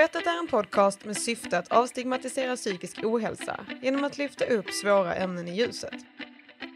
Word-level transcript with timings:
vettet 0.00 0.26
är 0.26 0.38
en 0.38 0.46
podcast 0.46 1.04
med 1.04 1.16
syfte 1.16 1.58
att 1.58 1.72
avstigmatisera 1.72 2.56
psykisk 2.56 3.04
ohälsa 3.04 3.60
genom 3.82 4.04
att 4.04 4.18
lyfta 4.18 4.44
upp 4.44 4.70
svåra 4.70 5.14
ämnen 5.14 5.48
i 5.48 5.56
ljuset. 5.56 5.94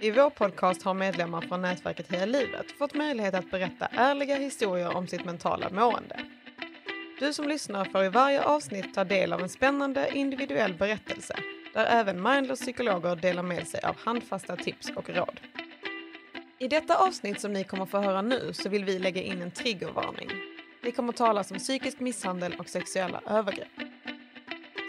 I 0.00 0.10
vår 0.10 0.30
podcast 0.30 0.82
har 0.82 0.94
medlemmar 0.94 1.40
från 1.40 1.62
nätverket 1.62 2.12
Hela 2.12 2.26
livet 2.26 2.72
fått 2.78 2.94
möjlighet 2.94 3.34
att 3.34 3.50
berätta 3.50 3.86
ärliga 3.86 4.36
historier 4.36 4.96
om 4.96 5.06
sitt 5.06 5.24
mentala 5.24 5.70
mående. 5.70 6.20
Du 7.18 7.32
som 7.32 7.48
lyssnar 7.48 7.84
får 7.84 8.04
i 8.04 8.08
varje 8.08 8.42
avsnitt 8.42 8.94
ta 8.94 9.04
del 9.04 9.32
av 9.32 9.42
en 9.42 9.48
spännande 9.48 10.08
individuell 10.14 10.74
berättelse 10.74 11.34
där 11.74 11.86
även 11.86 12.22
mindless 12.22 12.60
psykologer 12.60 13.16
delar 13.16 13.42
med 13.42 13.68
sig 13.68 13.80
av 13.80 13.96
handfasta 13.98 14.56
tips 14.56 14.90
och 14.96 15.10
råd. 15.10 15.40
I 16.58 16.68
detta 16.68 16.96
avsnitt 16.96 17.40
som 17.40 17.52
ni 17.52 17.64
kommer 17.64 17.86
få 17.86 17.98
höra 17.98 18.22
nu 18.22 18.52
så 18.52 18.68
vill 18.68 18.84
vi 18.84 18.98
lägga 18.98 19.22
in 19.22 19.42
en 19.42 19.50
triggervarning. 19.50 20.53
Vi 20.84 20.92
kommer 20.92 21.08
att 21.08 21.16
tala 21.16 21.44
om 21.50 21.58
psykisk 21.58 22.00
misshandel 22.00 22.54
och 22.58 22.68
sexuella 22.68 23.20
övergrepp. 23.26 23.68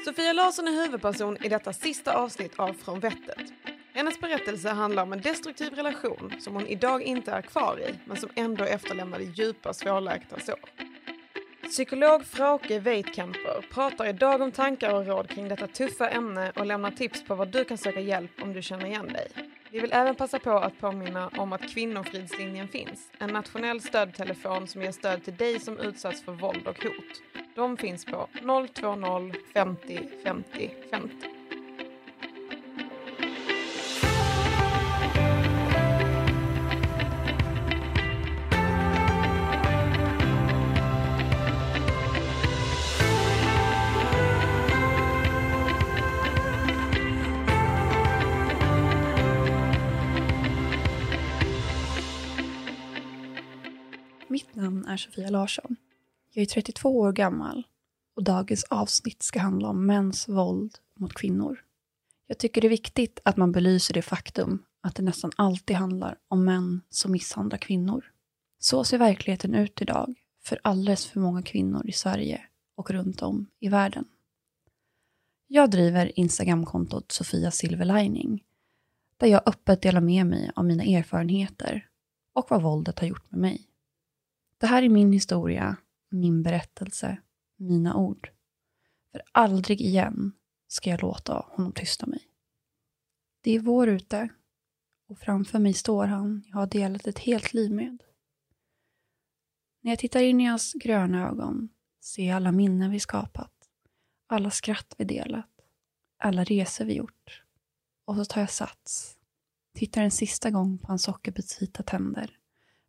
Sofia 0.06 0.34
Larsson 0.34 0.68
är 0.68 0.72
huvudperson 0.72 1.38
i 1.44 1.50
detta 1.50 1.74
sista 1.74 2.14
avsnitt 2.14 2.60
av 2.60 2.74
Från 2.74 3.00
vettet. 3.00 3.54
Hennes 3.94 4.20
berättelse 4.20 4.70
handlar 4.70 5.04
om 5.04 5.14
en 5.14 5.22
destruktiv 5.22 5.74
relation 5.74 6.34
som 6.40 6.54
hon 6.54 6.68
idag 6.68 7.02
inte 7.02 7.32
är 7.32 7.42
kvar 7.42 7.80
i 7.80 7.96
men 8.06 8.18
som 8.18 8.30
ändå 8.36 8.64
efterlämnade 8.64 9.24
djupa 9.24 9.74
svårläkta 9.74 10.40
sår. 10.40 10.60
Psykolog 11.64 12.26
Frauke 12.26 12.80
Weitkamper 12.80 13.66
pratar 13.72 14.06
idag 14.06 14.42
om 14.42 14.52
tankar 14.52 14.94
och 14.94 15.06
råd 15.06 15.30
kring 15.30 15.48
detta 15.48 15.68
tuffa 15.68 16.10
ämne 16.10 16.52
och 16.56 16.66
lämnar 16.66 16.92
tips 16.92 17.26
på 17.26 17.36
var 17.36 17.46
du 17.46 17.64
kan 17.64 17.78
söka 17.78 18.00
hjälp 18.00 18.32
om 18.42 18.54
du 18.54 18.62
känner 18.62 18.86
igen 18.86 19.08
dig. 19.08 19.55
Vi 19.76 19.82
vill 19.82 19.94
även 19.94 20.16
passa 20.16 20.40
på 20.40 20.52
att 20.52 20.80
påminna 20.80 21.28
om 21.38 21.54
att 21.54 21.74
Kvinnofridslinjen 21.74 22.68
finns, 22.68 23.12
en 23.20 23.30
nationell 23.30 23.82
stödtelefon 23.82 24.68
som 24.68 24.82
ger 24.82 24.92
stöd 24.92 25.24
till 25.24 25.36
dig 25.36 25.60
som 25.60 25.80
utsatts 25.80 26.24
för 26.24 26.32
våld 26.32 26.68
och 26.68 26.84
hot. 26.84 27.22
De 27.56 27.78
finns 27.78 28.06
på 28.06 28.28
020 28.74 29.34
50 29.54 30.10
50 30.24 30.72
50. 30.92 31.35
Sofia 55.16 55.30
Larsson. 55.30 55.76
Jag 56.34 56.42
är 56.42 56.46
32 56.46 57.00
år 57.00 57.12
gammal 57.12 57.64
och 58.16 58.24
dagens 58.24 58.64
avsnitt 58.64 59.24
ska 59.24 59.40
handla 59.40 59.70
om 59.70 59.86
mäns 59.86 60.28
våld 60.28 60.78
mot 61.00 61.14
kvinnor. 61.14 61.64
Jag 62.28 62.38
tycker 62.38 62.62
det 62.62 62.68
är 62.68 62.70
viktigt 62.70 63.20
att 63.26 63.38
man 63.38 63.52
belyser 63.52 63.94
det 63.94 64.02
faktum 64.02 64.64
att 64.82 64.96
det 64.96 65.04
nästan 65.04 65.32
alltid 65.36 65.76
handlar 65.76 66.18
om 66.28 66.46
män 66.46 66.82
som 66.90 67.12
misshandlar 67.12 67.58
kvinnor. 67.58 68.12
Så 68.60 68.84
ser 68.84 68.98
verkligheten 68.98 69.56
ut 69.56 69.82
idag 69.82 70.14
för 70.44 70.60
alldeles 70.64 71.06
för 71.06 71.20
många 71.20 71.42
kvinnor 71.42 71.88
i 71.88 71.92
Sverige 71.92 72.42
och 72.78 72.92
runt 72.92 73.22
om 73.22 73.48
i 73.60 73.70
världen. 73.70 74.06
Jag 75.48 75.72
driver 75.72 76.20
Instagramkontot 76.20 77.12
Sofia 77.12 77.52
Silverlining 77.52 78.44
där 79.18 79.28
jag 79.28 79.42
öppet 79.46 79.82
delar 79.82 80.02
med 80.02 80.26
mig 80.26 80.52
av 80.56 80.66
mina 80.66 80.84
erfarenheter 80.84 81.88
och 82.34 82.46
vad 82.50 82.62
våldet 82.62 83.00
har 83.00 83.08
gjort 83.08 83.32
med 83.32 83.40
mig. 83.40 83.68
Det 84.58 84.68
här 84.68 84.84
är 84.84 84.90
min 84.90 85.14
historia, 85.14 85.78
min 86.10 86.44
berättelse, 86.44 87.18
mina 87.56 87.96
ord. 87.96 88.32
För 89.12 89.22
aldrig 89.32 89.82
igen 89.82 90.32
ska 90.68 90.90
jag 90.90 91.02
låta 91.02 91.34
honom 91.34 91.72
tysta 91.72 92.06
mig. 92.06 92.28
Det 93.42 93.52
är 93.52 93.60
vår 93.60 93.90
ute 93.90 94.30
och 95.08 95.18
framför 95.18 95.60
mig 95.60 95.74
står 95.74 96.06
han 96.06 96.44
jag 96.48 96.58
har 96.58 96.68
delat 96.68 97.08
ett 97.08 97.20
helt 97.20 97.54
liv 97.54 97.72
med. 97.72 98.04
När 99.82 99.92
jag 99.92 100.00
tittar 100.00 100.20
in 100.20 100.42
i 100.42 100.46
hans 100.46 100.74
gröna 100.74 101.30
ögon 101.30 101.70
ser 102.02 102.28
jag 102.28 102.36
alla 102.36 102.52
minnen 102.52 102.92
vi 102.92 103.00
skapat, 103.00 103.52
alla 104.28 104.52
skratt 104.52 104.96
vi 104.98 105.06
delat, 105.06 105.52
alla 106.18 106.44
resor 106.44 106.86
vi 106.86 106.94
gjort. 106.94 107.44
Och 108.06 108.16
så 108.16 108.26
tar 108.26 108.42
jag 108.42 108.50
sats, 108.50 109.18
tittar 109.74 110.02
en 110.02 110.12
sista 110.12 110.52
gång 110.52 110.78
på 110.78 110.88
hans 110.88 111.04
sockerbitsvita 111.04 111.84
tänder, 111.84 112.38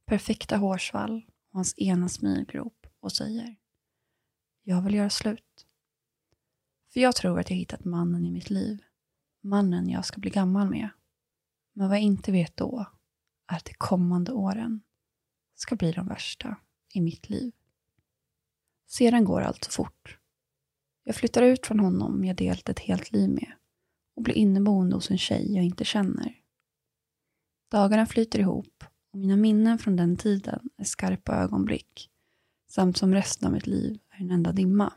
perfekta 0.06 0.56
hårsvall 0.56 1.22
hans 1.56 1.78
ena 1.78 2.08
smilgrop 2.08 2.86
och 3.00 3.12
säger 3.12 3.56
Jag 4.62 4.82
vill 4.82 4.94
göra 4.94 5.10
slut. 5.10 5.66
För 6.92 7.00
jag 7.00 7.16
tror 7.16 7.40
att 7.40 7.50
jag 7.50 7.56
hittat 7.56 7.84
mannen 7.84 8.26
i 8.26 8.30
mitt 8.30 8.50
liv. 8.50 8.82
Mannen 9.40 9.88
jag 9.88 10.04
ska 10.04 10.20
bli 10.20 10.30
gammal 10.30 10.70
med. 10.70 10.88
Men 11.72 11.88
vad 11.88 11.96
jag 11.96 12.02
inte 12.02 12.32
vet 12.32 12.56
då 12.56 12.86
är 13.46 13.56
att 13.56 13.64
de 13.64 13.74
kommande 13.74 14.32
åren 14.32 14.82
ska 15.54 15.76
bli 15.76 15.92
de 15.92 16.06
värsta 16.06 16.56
i 16.94 17.00
mitt 17.00 17.30
liv. 17.30 17.52
Sedan 18.86 19.24
går 19.24 19.40
allt 19.40 19.64
så 19.64 19.70
fort. 19.70 20.18
Jag 21.04 21.14
flyttar 21.14 21.42
ut 21.42 21.66
från 21.66 21.80
honom 21.80 22.24
jag 22.24 22.36
delat 22.36 22.68
ett 22.68 22.78
helt 22.78 23.12
liv 23.12 23.30
med 23.30 23.52
och 24.14 24.22
blir 24.22 24.34
inneboende 24.34 24.96
hos 24.96 25.10
en 25.10 25.18
tjej 25.18 25.54
jag 25.54 25.64
inte 25.64 25.84
känner. 25.84 26.40
Dagarna 27.70 28.06
flyter 28.06 28.38
ihop 28.38 28.84
och 29.16 29.20
mina 29.20 29.36
minnen 29.36 29.78
från 29.78 29.96
den 29.96 30.16
tiden 30.16 30.70
är 30.76 30.84
skarpa 30.84 31.36
ögonblick 31.36 32.10
samt 32.68 32.96
som 32.96 33.14
resten 33.14 33.46
av 33.46 33.52
mitt 33.52 33.66
liv 33.66 33.98
är 34.10 34.20
en 34.20 34.30
enda 34.30 34.52
dimma. 34.52 34.92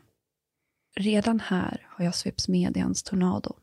Redan 0.96 1.40
här 1.40 1.86
har 1.90 2.04
jag 2.04 2.14
svepts 2.14 2.48
med 2.48 2.76
i 2.76 2.80
hans 2.80 3.02
tornado. 3.02 3.56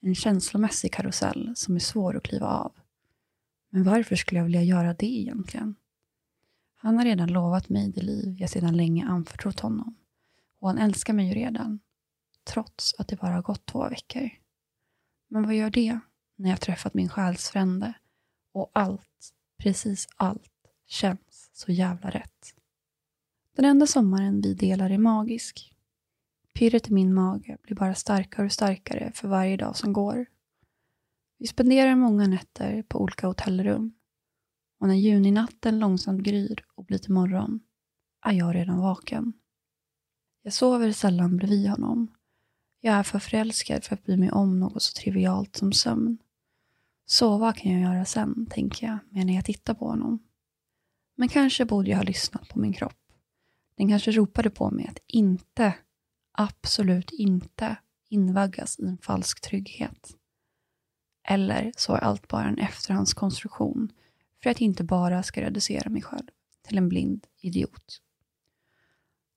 En 0.00 0.14
känslomässig 0.14 0.92
karusell 0.92 1.52
som 1.56 1.74
är 1.74 1.80
svår 1.80 2.16
att 2.16 2.22
kliva 2.22 2.46
av. 2.46 2.72
Men 3.70 3.84
varför 3.84 4.16
skulle 4.16 4.38
jag 4.38 4.44
vilja 4.44 4.62
göra 4.62 4.94
det 4.94 5.06
egentligen? 5.06 5.74
Han 6.76 6.96
har 6.96 7.04
redan 7.04 7.32
lovat 7.32 7.68
mig 7.68 7.92
det 7.92 8.02
liv 8.02 8.36
jag 8.38 8.50
sedan 8.50 8.76
länge 8.76 9.06
anförtrott 9.06 9.60
honom. 9.60 9.96
Och 10.60 10.68
han 10.68 10.78
älskar 10.78 11.12
mig 11.12 11.28
ju 11.28 11.34
redan. 11.34 11.80
Trots 12.44 12.94
att 12.98 13.08
det 13.08 13.16
bara 13.16 13.34
har 13.34 13.42
gått 13.42 13.66
två 13.66 13.88
veckor. 13.88 14.30
Men 15.28 15.42
vad 15.42 15.54
gör 15.54 15.70
det 15.70 16.00
när 16.36 16.50
jag 16.50 16.60
träffat 16.60 16.94
min 16.94 17.08
själsfrände 17.08 17.92
och 18.52 18.70
allt 18.74 19.34
Precis 19.58 20.08
allt 20.16 20.52
känns 20.86 21.50
så 21.52 21.72
jävla 21.72 22.10
rätt. 22.10 22.54
Den 23.56 23.64
enda 23.64 23.86
sommaren 23.86 24.40
vi 24.40 24.54
delar 24.54 24.90
är 24.90 24.98
magisk. 24.98 25.74
Pirret 26.54 26.88
i 26.88 26.92
min 26.92 27.14
mage 27.14 27.56
blir 27.62 27.76
bara 27.76 27.94
starkare 27.94 28.46
och 28.46 28.52
starkare 28.52 29.12
för 29.14 29.28
varje 29.28 29.56
dag 29.56 29.76
som 29.76 29.92
går. 29.92 30.26
Vi 31.38 31.46
spenderar 31.46 31.94
många 31.94 32.26
nätter 32.26 32.82
på 32.82 33.00
olika 33.00 33.26
hotellrum 33.26 33.94
och 34.80 34.88
när 34.88 34.94
juninatten 34.94 35.78
långsamt 35.78 36.22
gryr 36.22 36.64
och 36.74 36.84
blir 36.84 36.98
till 36.98 37.12
morgon 37.12 37.60
är 38.26 38.32
jag 38.32 38.54
redan 38.54 38.80
vaken. 38.80 39.32
Jag 40.42 40.52
sover 40.52 40.92
sällan 40.92 41.36
bredvid 41.36 41.68
honom. 41.68 42.14
Jag 42.80 42.94
är 42.94 43.02
för 43.02 43.18
förälskad 43.18 43.84
för 43.84 43.94
att 43.94 44.04
bry 44.04 44.16
mig 44.16 44.30
om 44.30 44.60
något 44.60 44.82
så 44.82 45.00
trivialt 45.00 45.56
som 45.56 45.72
sömn. 45.72 46.18
Sova 47.10 47.52
kan 47.52 47.72
jag 47.72 47.80
göra 47.80 48.04
sen, 48.04 48.46
tänker 48.50 48.86
jag, 48.86 48.98
medan 49.10 49.34
jag 49.34 49.44
tittar 49.44 49.74
på 49.74 49.88
honom. 49.88 50.18
Men 51.16 51.28
kanske 51.28 51.64
borde 51.64 51.90
jag 51.90 51.96
ha 51.96 52.04
lyssnat 52.04 52.48
på 52.48 52.58
min 52.58 52.72
kropp. 52.72 53.12
Den 53.76 53.88
kanske 53.88 54.10
ropade 54.10 54.50
på 54.50 54.70
mig 54.70 54.86
att 54.86 54.98
inte, 55.06 55.74
absolut 56.32 57.10
inte, 57.10 57.76
invaggas 58.08 58.78
i 58.78 58.86
en 58.86 58.98
falsk 58.98 59.40
trygghet. 59.40 60.16
Eller 61.24 61.72
så 61.76 61.94
är 61.94 61.98
allt 61.98 62.28
bara 62.28 62.48
en 62.48 62.58
efterhandskonstruktion 62.58 63.92
för 64.42 64.50
att 64.50 64.60
jag 64.60 64.66
inte 64.66 64.84
bara 64.84 65.22
ska 65.22 65.40
reducera 65.40 65.90
mig 65.90 66.02
själv 66.02 66.26
till 66.62 66.78
en 66.78 66.88
blind 66.88 67.26
idiot. 67.40 68.00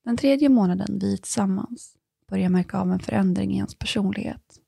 Den 0.03 0.17
tredje 0.17 0.49
månaden 0.49 0.99
vi 0.99 1.13
är 1.13 1.17
tillsammans 1.17 1.97
börjar 2.27 2.43
jag 2.43 2.51
märka 2.51 2.77
av 2.77 2.91
en 2.91 2.99
förändring 2.99 3.55
i 3.55 3.59
hans 3.59 3.75
personlighet. 3.75 4.59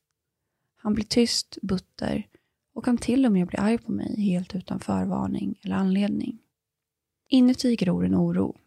Han 0.75 0.93
blir 0.93 1.05
tyst, 1.05 1.57
butter 1.61 2.27
och 2.73 2.85
kan 2.85 2.97
till 2.97 3.25
och 3.25 3.31
med 3.31 3.47
bli 3.47 3.57
arg 3.57 3.77
på 3.77 3.91
mig 3.91 4.21
helt 4.21 4.55
utan 4.55 4.79
förvarning 4.79 5.59
eller 5.61 5.75
anledning. 5.75 6.39
Inuti 7.29 7.75
gror 7.75 8.05
en 8.05 8.15
oro. 8.15 8.57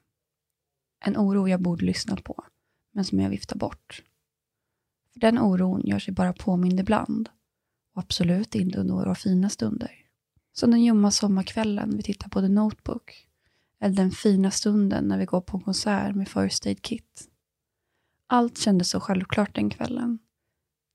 En 1.05 1.17
oro 1.17 1.49
jag 1.49 1.63
borde 1.63 1.85
lyssnat 1.85 2.25
på, 2.25 2.45
men 2.93 3.05
som 3.05 3.21
jag 3.21 3.31
viftar 3.31 3.57
bort. 3.57 4.03
För 5.13 5.21
den 5.21 5.39
oron 5.39 5.87
gör 5.87 5.99
sig 5.99 6.15
bara 6.15 6.33
påmind 6.33 6.81
ibland 6.81 7.29
och 7.95 8.03
absolut 8.03 8.55
inte 8.55 8.79
under 8.79 8.95
några 8.95 9.15
fina 9.15 9.51
stunder. 9.51 9.91
Som 10.53 10.71
den 10.71 10.85
ljumma 10.85 11.11
sommarkvällen 11.11 11.97
vi 11.97 12.03
tittar 12.03 12.29
på 12.29 12.41
The 12.41 12.49
Notebook 12.49 13.27
eller 13.81 13.97
den 13.97 14.11
fina 14.11 14.51
stunden 14.51 15.05
när 15.05 15.19
vi 15.19 15.25
går 15.25 15.41
på 15.41 15.57
en 15.57 15.63
konsert 15.63 16.15
med 16.15 16.29
First 16.29 16.67
Aid 16.67 16.83
Kit. 16.83 17.29
Allt 18.27 18.59
kändes 18.59 18.91
så 18.91 19.01
självklart 19.01 19.55
den 19.55 19.71
kvällen, 19.71 20.19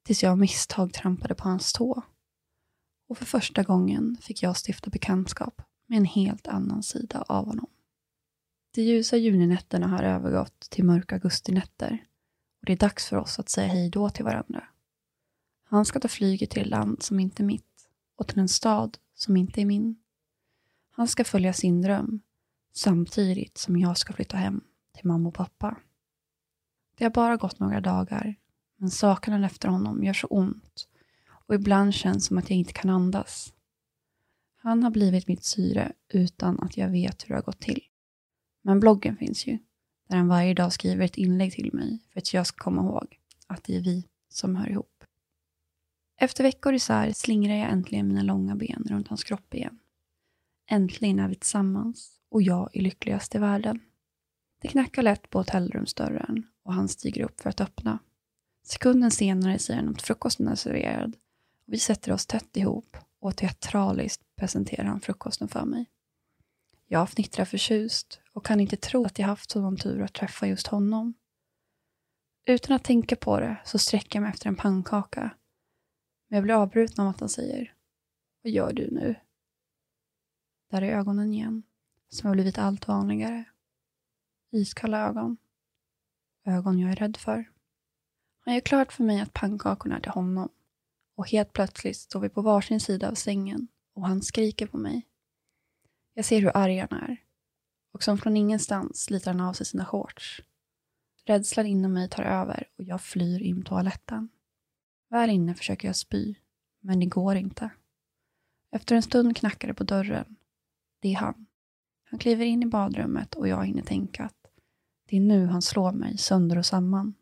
tills 0.06 0.24
jag 0.24 0.32
av 0.32 0.38
misstag 0.38 0.94
trampade 0.94 1.36
på 1.36 1.44
hans 1.44 1.74
tå 1.74 2.04
och 3.12 3.18
för 3.18 3.26
första 3.26 3.64
gången 3.64 4.18
fick 4.22 4.44
jag 4.44 4.56
stifta 4.68 4.90
bekantskap 4.90 5.62
med 5.88 5.98
en 5.98 6.06
helt 6.06 6.48
annan 6.48 6.84
sida 6.84 7.26
av 7.28 7.46
honom. 7.46 7.68
De 8.76 8.82
ljusa 8.82 9.18
juninätterna 9.18 9.88
har 9.88 10.04
övergått 10.04 10.60
till 10.60 10.84
mörka 10.84 11.16
augustinätter 11.16 12.06
och 12.60 12.66
det 12.66 12.74
är 12.74 12.78
dags 12.78 13.10
för 13.10 13.18
oss 13.18 13.40
att 13.40 13.50
säga 13.50 13.68
hej 13.68 13.90
då 13.90 14.10
till 14.10 14.26
varandra. 14.26 14.64
Han 15.64 15.86
ska 15.86 16.00
ta 16.00 16.08
flyget 16.08 16.50
till 16.50 16.62
ett 16.62 16.68
land 16.68 17.04
som 17.04 17.20
inte 17.20 17.44
är 17.44 17.46
mitt 17.46 17.90
och 18.16 18.28
till 18.28 18.40
en 18.40 18.50
stad 18.50 18.98
som 19.14 19.38
inte 19.38 19.62
är 19.62 19.66
min. 19.66 19.96
Han 20.92 21.08
ska 21.08 21.24
följa 21.24 21.54
sin 21.54 21.82
dröm 21.82 22.22
samtidigt 22.74 23.58
som 23.58 23.78
jag 23.78 23.98
ska 23.98 24.14
flytta 24.14 24.38
hem 24.38 24.62
till 24.96 25.08
mamma 25.08 25.30
och 25.30 25.36
pappa. 25.36 25.78
Det 26.98 27.04
har 27.04 27.12
bara 27.12 27.38
gått 27.38 27.60
några 27.60 27.82
dagar, 27.82 28.36
men 28.76 28.90
saknaden 28.90 29.44
efter 29.44 29.68
honom 29.68 30.04
gör 30.04 30.14
så 30.14 30.28
ont 30.28 30.88
och 31.52 31.56
ibland 31.56 31.94
känns 31.94 32.26
som 32.26 32.38
att 32.38 32.50
jag 32.50 32.60
inte 32.60 32.74
kan 32.74 32.90
andas. 32.90 33.54
Han 34.56 34.84
har 34.84 34.92
blivit 34.92 35.28
mitt 35.28 35.44
syre 35.44 35.92
utan 36.10 36.60
att 36.60 36.78
jag 36.78 36.90
vet 36.90 37.24
hur 37.24 37.28
det 37.28 37.36
har 37.36 37.42
gått 37.42 37.60
till. 37.60 37.84
Men 38.62 38.80
bloggen 38.80 39.18
finns 39.18 39.48
ju, 39.48 39.58
där 40.10 40.18
han 40.18 40.28
varje 40.28 40.54
dag 40.54 40.74
skriver 40.74 41.06
ett 41.06 41.18
inlägg 41.18 41.54
till 41.54 41.74
mig 41.74 42.00
för 42.14 42.20
att 42.20 42.34
jag 42.34 42.48
ska 42.48 42.64
komma 42.64 42.82
ihåg 42.82 43.20
att 43.48 43.64
det 43.64 43.76
är 43.76 43.82
vi 43.82 44.08
som 44.30 44.56
hör 44.56 44.70
ihop. 44.70 45.04
Efter 46.18 46.44
veckor 46.44 46.74
isär 46.74 47.12
slingrar 47.14 47.56
jag 47.56 47.72
äntligen 47.72 48.08
mina 48.08 48.24
långa 48.24 48.56
ben 48.56 48.86
runt 48.90 49.08
hans 49.08 49.24
kropp 49.24 49.54
igen. 49.54 49.80
Äntligen 50.70 51.20
är 51.20 51.28
vi 51.28 51.36
tillsammans 51.36 52.20
och 52.30 52.42
jag 52.42 52.70
är 52.74 52.82
lyckligast 52.82 53.36
i 53.36 53.38
världen. 53.38 53.80
Det 54.62 54.68
knackar 54.68 55.02
lätt 55.02 55.30
på 55.30 55.38
hotellrumsdörren 55.38 56.48
och 56.64 56.74
han 56.74 56.88
stiger 56.88 57.24
upp 57.24 57.42
för 57.42 57.50
att 57.50 57.62
öppna. 57.62 58.00
Sekunden 58.64 59.12
senare 59.12 59.60
säger 59.60 59.82
han 59.82 59.90
att 59.90 60.02
frukosten 60.02 60.48
är 60.48 60.56
serverad 60.56 61.16
vi 61.72 61.80
sätter 61.80 62.12
oss 62.12 62.26
tätt 62.26 62.58
ihop 62.58 62.98
och 63.20 63.38
teatraliskt 63.38 64.36
presenterar 64.36 64.84
han 64.84 65.02
frukosten 65.02 65.48
för 65.48 65.66
mig. 65.66 65.86
Jag 66.88 67.10
fnittrar 67.10 67.46
förtjust 67.46 68.22
och 68.34 68.46
kan 68.46 68.60
inte 68.60 68.78
tro 68.78 69.06
att 69.06 69.20
jag 69.20 69.28
haft 69.28 69.52
sådan 69.52 69.78
tur 69.78 70.02
att 70.02 70.14
träffa 70.14 70.48
just 70.48 70.68
honom. 70.68 71.14
Utan 72.46 72.76
att 72.76 72.84
tänka 72.84 73.16
på 73.16 73.40
det 73.40 73.58
så 73.66 73.80
sträcker 73.80 74.16
jag 74.16 74.22
mig 74.22 74.30
efter 74.30 74.48
en 74.48 74.56
pannkaka. 74.56 75.36
Men 76.28 76.38
jag 76.38 76.44
blir 76.44 76.54
avbruten 76.54 77.04
av 77.04 77.10
att 77.10 77.20
han 77.20 77.30
säger 77.30 77.76
Vad 78.42 78.52
gör 78.52 78.74
du 78.74 78.92
nu? 78.92 79.16
Där 80.70 80.82
är 80.82 80.98
ögonen 80.98 81.34
igen, 81.34 81.64
som 82.10 82.28
har 82.28 82.34
blivit 82.36 82.58
allt 82.58 82.88
vanligare. 82.88 83.44
Iskalla 84.52 85.08
ögon. 85.08 85.38
Ögon 86.46 86.80
jag 86.80 86.92
är 86.92 86.96
rädd 86.96 87.18
för. 87.18 87.52
Han 88.40 88.54
gör 88.54 88.62
klart 88.62 88.94
för 88.94 89.04
mig 89.04 89.22
att 89.22 89.34
pannkakorna 89.34 89.98
är 89.98 90.02
till 90.02 90.12
honom 90.12 90.50
och 91.22 91.30
helt 91.30 91.54
plötsligt 91.54 91.98
står 91.98 92.20
vi 92.20 92.30
på 92.30 92.42
varsin 92.42 92.80
sida 92.80 93.10
av 93.10 93.14
sängen 93.14 93.68
och 93.96 94.08
han 94.08 94.22
skriker 94.22 94.68
på 94.68 94.78
mig. 94.78 95.08
Jag 96.14 96.26
ser 96.26 96.42
hur 96.42 96.58
arg 96.58 96.78
han 96.78 97.00
är 97.00 97.18
och 97.94 98.04
som 98.04 98.18
från 98.18 98.38
ingenstans 98.38 99.02
sliter 99.02 99.32
han 99.32 99.42
av 99.42 99.54
sig 99.54 99.66
sina 99.66 99.86
shorts. 99.86 100.42
Rädslan 101.26 101.66
inom 101.66 101.94
mig 101.94 102.10
tar 102.10 102.24
över 102.24 102.68
och 102.78 102.84
jag 102.84 103.02
flyr 103.02 103.42
in 103.42 103.64
toaletten. 103.64 104.30
Väl 105.10 105.30
inne 105.30 105.56
försöker 105.56 105.88
jag 105.88 105.96
spy, 105.96 106.36
men 106.80 107.00
det 107.00 107.06
går 107.06 107.36
inte. 107.36 107.70
Efter 108.72 108.96
en 108.96 109.04
stund 109.04 109.38
knackar 109.38 109.68
det 109.68 109.74
på 109.74 109.84
dörren. 109.84 110.36
Det 111.00 111.14
är 111.14 111.18
han. 111.18 111.46
Han 112.04 112.20
kliver 112.20 112.46
in 112.46 112.64
i 112.64 112.66
badrummet 112.66 113.36
och 113.36 113.48
jag 113.48 113.66
hinner 113.66 113.84
tänka 113.84 114.24
att 114.24 114.46
det 115.08 115.18
är 115.18 115.22
nu 115.22 115.46
han 115.46 115.62
slår 115.62 115.92
mig 115.92 116.18
sönder 116.18 116.58
och 116.58 116.66
samman. 116.66 117.14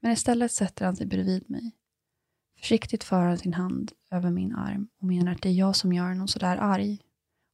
Men 0.00 0.12
istället 0.12 0.52
sätter 0.52 0.84
han 0.84 0.96
sig 0.96 1.06
bredvid 1.06 1.50
mig. 1.50 1.76
Försiktigt 2.62 3.04
för 3.04 3.22
han 3.22 3.38
sin 3.38 3.54
hand 3.54 3.92
över 4.10 4.30
min 4.30 4.54
arm 4.54 4.88
och 4.98 5.06
menar 5.06 5.32
att 5.32 5.42
det 5.42 5.48
är 5.48 5.52
jag 5.52 5.76
som 5.76 5.92
gör 5.92 6.08
honom 6.08 6.28
sådär 6.28 6.56
arg. 6.56 6.98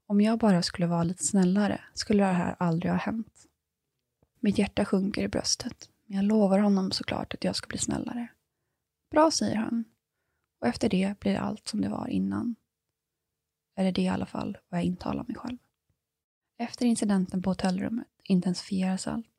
Om 0.06 0.20
jag 0.20 0.38
bara 0.38 0.62
skulle 0.62 0.86
vara 0.86 1.02
lite 1.02 1.24
snällare 1.24 1.80
skulle 1.94 2.24
det 2.24 2.32
här 2.32 2.56
aldrig 2.58 2.92
ha 2.92 2.98
hänt. 2.98 3.46
Mitt 4.40 4.58
hjärta 4.58 4.84
sjunker 4.84 5.22
i 5.22 5.28
bröstet, 5.28 5.90
men 6.06 6.16
jag 6.16 6.24
lovar 6.24 6.58
honom 6.58 6.90
såklart 6.90 7.34
att 7.34 7.44
jag 7.44 7.56
ska 7.56 7.68
bli 7.68 7.78
snällare. 7.78 8.28
Bra, 9.10 9.30
säger 9.30 9.56
han. 9.56 9.84
Och 10.60 10.66
efter 10.66 10.88
det 10.88 11.20
blir 11.20 11.36
allt 11.36 11.68
som 11.68 11.80
det 11.80 11.88
var 11.88 12.08
innan. 12.08 12.54
Eller 13.76 13.92
det 13.92 14.00
är 14.00 14.04
i 14.04 14.08
alla 14.08 14.26
fall 14.26 14.58
vad 14.68 14.80
jag 14.80 14.86
intalar 14.86 15.24
mig 15.24 15.36
själv. 15.36 15.58
Efter 16.58 16.86
incidenten 16.86 17.42
på 17.42 17.50
hotellrummet 17.50 18.08
intensifieras 18.24 19.06
allt. 19.06 19.37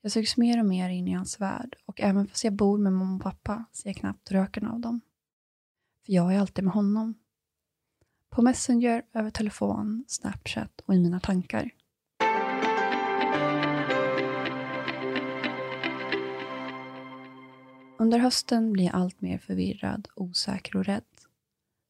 Jag 0.00 0.12
sugs 0.12 0.36
mer 0.36 0.58
och 0.58 0.66
mer 0.66 0.90
in 0.90 1.08
i 1.08 1.12
hans 1.12 1.40
värld 1.40 1.76
och 1.86 2.00
även 2.00 2.26
fast 2.26 2.44
jag 2.44 2.52
bor 2.52 2.78
med 2.78 2.92
mamma 2.92 3.16
och 3.16 3.22
pappa 3.22 3.64
ser 3.72 3.88
jag 3.88 3.96
knappt 3.96 4.30
röken 4.30 4.66
av 4.66 4.80
dem. 4.80 5.00
För 6.06 6.12
jag 6.12 6.34
är 6.34 6.40
alltid 6.40 6.64
med 6.64 6.74
honom. 6.74 7.14
På 8.30 8.42
Messenger, 8.42 9.02
över 9.12 9.30
telefon, 9.30 10.04
Snapchat 10.08 10.80
och 10.86 10.94
i 10.94 10.98
mina 10.98 11.20
tankar. 11.20 11.70
Under 17.98 18.18
hösten 18.18 18.72
blir 18.72 18.84
jag 18.84 18.94
allt 18.94 19.20
mer 19.20 19.38
förvirrad, 19.38 20.08
osäker 20.14 20.76
och 20.76 20.84
rädd. 20.84 21.04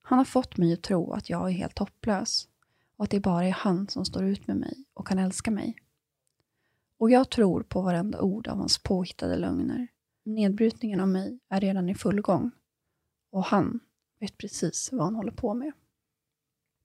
Han 0.03 0.19
har 0.19 0.25
fått 0.25 0.57
mig 0.57 0.73
att 0.73 0.83
tro 0.83 1.13
att 1.13 1.31
jag 1.31 1.49
är 1.49 1.53
helt 1.53 1.79
hopplös 1.79 2.49
och 2.97 3.05
att 3.05 3.11
det 3.11 3.21
bara 3.21 3.45
är 3.45 3.53
han 3.53 3.89
som 3.89 4.05
står 4.05 4.25
ut 4.25 4.47
med 4.47 4.57
mig 4.57 4.85
och 4.95 5.07
kan 5.07 5.19
älska 5.19 5.51
mig. 5.51 5.77
Och 6.99 7.11
jag 7.11 7.31
tror 7.31 7.63
på 7.63 7.83
varenda 7.83 8.21
ord 8.21 8.49
av 8.49 8.59
hans 8.59 8.79
påhittade 8.79 9.37
lögner. 9.37 9.89
Nedbrytningen 10.25 11.01
av 11.01 11.09
mig 11.09 11.39
är 11.49 11.61
redan 11.61 11.89
i 11.89 11.95
full 11.95 12.21
gång 12.21 12.51
och 13.31 13.45
han 13.45 13.81
vet 14.21 14.39
precis 14.39 14.93
vad 14.93 15.05
han 15.05 15.15
håller 15.15 15.33
på 15.33 15.55
med. 15.55 15.73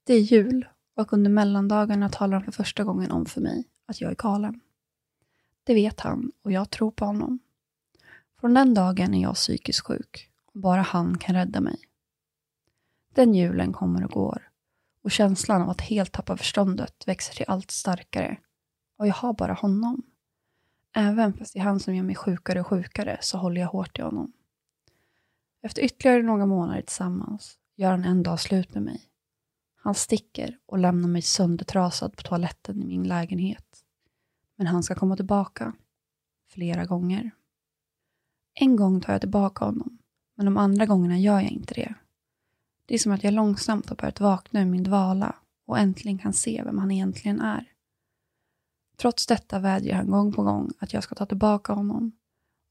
Det 0.04 0.14
är 0.14 0.20
jul 0.20 0.68
och 0.96 1.12
under 1.12 1.30
mellandagarna 1.30 2.08
talar 2.08 2.32
han 2.32 2.44
för 2.44 2.52
första 2.52 2.84
gången 2.84 3.10
om 3.10 3.26
för 3.26 3.40
mig 3.40 3.64
att 3.86 4.00
jag 4.00 4.10
är 4.10 4.14
galen. 4.14 4.60
Det 5.64 5.74
vet 5.74 6.00
han 6.00 6.32
och 6.42 6.52
jag 6.52 6.70
tror 6.70 6.90
på 6.90 7.04
honom. 7.04 7.38
Från 8.40 8.54
den 8.54 8.74
dagen 8.74 9.14
är 9.14 9.22
jag 9.22 9.34
psykiskt 9.34 9.86
sjuk 9.86 10.30
och 10.46 10.60
bara 10.60 10.82
han 10.82 11.18
kan 11.18 11.34
rädda 11.34 11.60
mig. 11.60 11.78
Den 13.14 13.34
julen 13.34 13.72
kommer 13.72 14.04
och 14.04 14.10
går 14.10 14.50
och 15.02 15.10
känslan 15.10 15.62
av 15.62 15.70
att 15.70 15.80
helt 15.80 16.12
tappa 16.12 16.36
förståndet 16.36 17.08
växer 17.08 17.34
till 17.34 17.44
allt 17.48 17.70
starkare 17.70 18.38
och 18.96 19.06
jag 19.06 19.14
har 19.14 19.32
bara 19.32 19.52
honom. 19.52 20.02
Även 20.96 21.32
fast 21.32 21.52
det 21.52 21.58
är 21.58 21.62
han 21.64 21.80
som 21.80 21.94
gör 21.94 22.02
mig 22.02 22.14
sjukare 22.14 22.60
och 22.60 22.66
sjukare 22.66 23.18
så 23.20 23.38
håller 23.38 23.60
jag 23.60 23.68
hårt 23.68 23.98
i 23.98 24.02
honom. 24.02 24.32
Efter 25.62 25.82
ytterligare 25.82 26.22
några 26.22 26.46
månader 26.46 26.82
tillsammans 26.82 27.58
gör 27.76 27.90
han 27.90 28.04
en 28.04 28.22
dag 28.22 28.40
slut 28.40 28.74
med 28.74 28.82
mig. 28.82 29.02
Han 29.76 29.94
sticker 29.94 30.58
och 30.66 30.78
lämnar 30.78 31.08
mig 31.08 31.22
söndertrasad 31.22 32.16
på 32.16 32.22
toaletten 32.22 32.82
i 32.82 32.86
min 32.86 33.08
lägenhet. 33.08 33.84
Men 34.56 34.66
han 34.66 34.82
ska 34.82 34.94
komma 34.94 35.16
tillbaka. 35.16 35.72
Flera 36.48 36.84
gånger. 36.84 37.30
En 38.54 38.76
gång 38.76 39.00
tar 39.00 39.12
jag 39.12 39.20
tillbaka 39.20 39.64
honom, 39.64 39.98
men 40.34 40.46
de 40.46 40.56
andra 40.56 40.86
gångerna 40.86 41.18
gör 41.18 41.40
jag 41.40 41.50
inte 41.50 41.74
det. 41.74 41.94
Det 42.86 42.94
är 42.94 42.98
som 42.98 43.12
att 43.12 43.24
jag 43.24 43.34
långsamt 43.34 43.88
har 43.88 43.96
börjat 43.96 44.20
vakna 44.20 44.60
ur 44.60 44.64
min 44.64 44.82
dvala 44.82 45.34
och 45.66 45.78
äntligen 45.78 46.18
kan 46.18 46.32
se 46.32 46.62
vem 46.64 46.78
han 46.78 46.90
egentligen 46.90 47.40
är. 47.40 47.73
Trots 48.96 49.26
detta 49.26 49.58
vädjar 49.58 49.96
han 49.96 50.10
gång 50.10 50.32
på 50.32 50.42
gång 50.42 50.72
att 50.78 50.92
jag 50.92 51.02
ska 51.02 51.14
ta 51.14 51.26
tillbaka 51.26 51.72
honom 51.72 52.12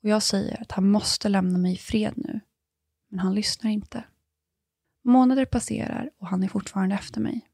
och 0.03 0.09
jag 0.09 0.23
säger 0.23 0.61
att 0.61 0.71
han 0.71 0.89
måste 0.89 1.29
lämna 1.29 1.57
mig 1.57 1.73
i 1.73 1.77
fred 1.77 2.13
nu. 2.15 2.39
Men 3.09 3.19
han 3.19 3.35
lyssnar 3.35 3.71
inte. 3.71 4.03
Månader 5.03 5.45
passerar 5.45 6.09
och 6.17 6.27
han 6.27 6.43
är 6.43 6.47
fortfarande 6.47 6.95
efter 6.95 7.21
mig. 7.21 7.49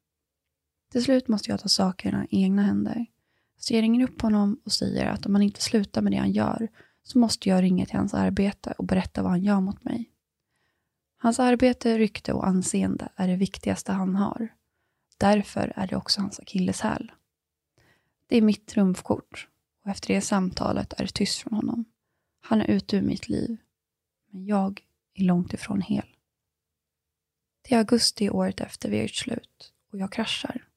Till 0.92 1.04
slut 1.04 1.28
måste 1.28 1.52
jag 1.52 1.60
ta 1.60 1.68
sakerna 1.68 2.26
i 2.30 2.44
egna 2.44 2.62
händer. 2.62 3.06
Så 3.58 3.74
jag 3.74 3.82
ringer 3.82 4.04
upp 4.04 4.22
honom 4.22 4.62
och 4.66 4.72
säger 4.72 5.06
att 5.06 5.26
om 5.26 5.36
han 5.36 5.42
inte 5.42 5.62
slutar 5.62 6.02
med 6.02 6.12
det 6.12 6.18
han 6.18 6.32
gör 6.32 6.68
så 7.04 7.20
måste 7.20 7.50
jag 7.50 7.64
ringa 7.64 7.86
till 7.86 7.98
hans 7.98 8.14
arbete 8.14 8.74
och 8.78 8.86
berätta 8.86 9.22
vad 9.22 9.32
han 9.32 9.44
gör 9.44 9.60
mot 9.60 9.84
mig. 9.84 10.10
Hans 11.18 11.40
arbete, 11.40 11.98
rykte 11.98 12.34
och 12.34 12.48
anseende 12.48 13.10
är 13.16 13.28
det 13.28 13.36
viktigaste 13.36 13.92
han 13.92 14.16
har. 14.16 14.48
Därför 15.18 15.74
är 15.76 15.88
det 15.88 15.96
också 15.96 16.22
hans 16.22 16.40
akilleshäl. 16.40 17.12
Det 18.30 18.38
är 18.38 18.42
mitt 18.42 18.68
trumfkort 18.68 19.48
och 19.84 19.92
efter 19.92 20.14
det 20.14 20.22
samtalet 20.22 20.94
är 20.94 21.04
det 21.04 21.14
tyst 21.14 21.40
från 21.40 21.54
honom. 21.54 21.86
Han 22.40 22.62
är 22.62 22.66
ute 22.66 22.98
ur 22.98 23.02
mitt 23.02 23.30
liv. 23.30 23.58
Men 24.30 24.46
jag 24.46 24.82
är 25.14 25.24
långt 25.24 25.54
ifrån 25.54 25.82
hel. 25.82 26.06
Det 27.62 27.76
är 27.76 27.78
augusti 27.78 28.30
året 28.30 28.62
efter 28.62 28.90
vi 28.90 28.96
har 28.96 29.04
gjort 29.04 29.16
slut 29.16 29.74
och 29.92 30.00
jag 30.00 30.12
kraschar. 30.12 30.68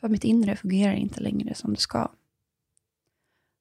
För 0.00 0.08
mitt 0.08 0.24
inre 0.24 0.56
fungerar 0.56 0.92
inte 0.92 1.20
längre 1.20 1.54
som 1.54 1.74
det 1.74 1.80
ska. 1.80 2.12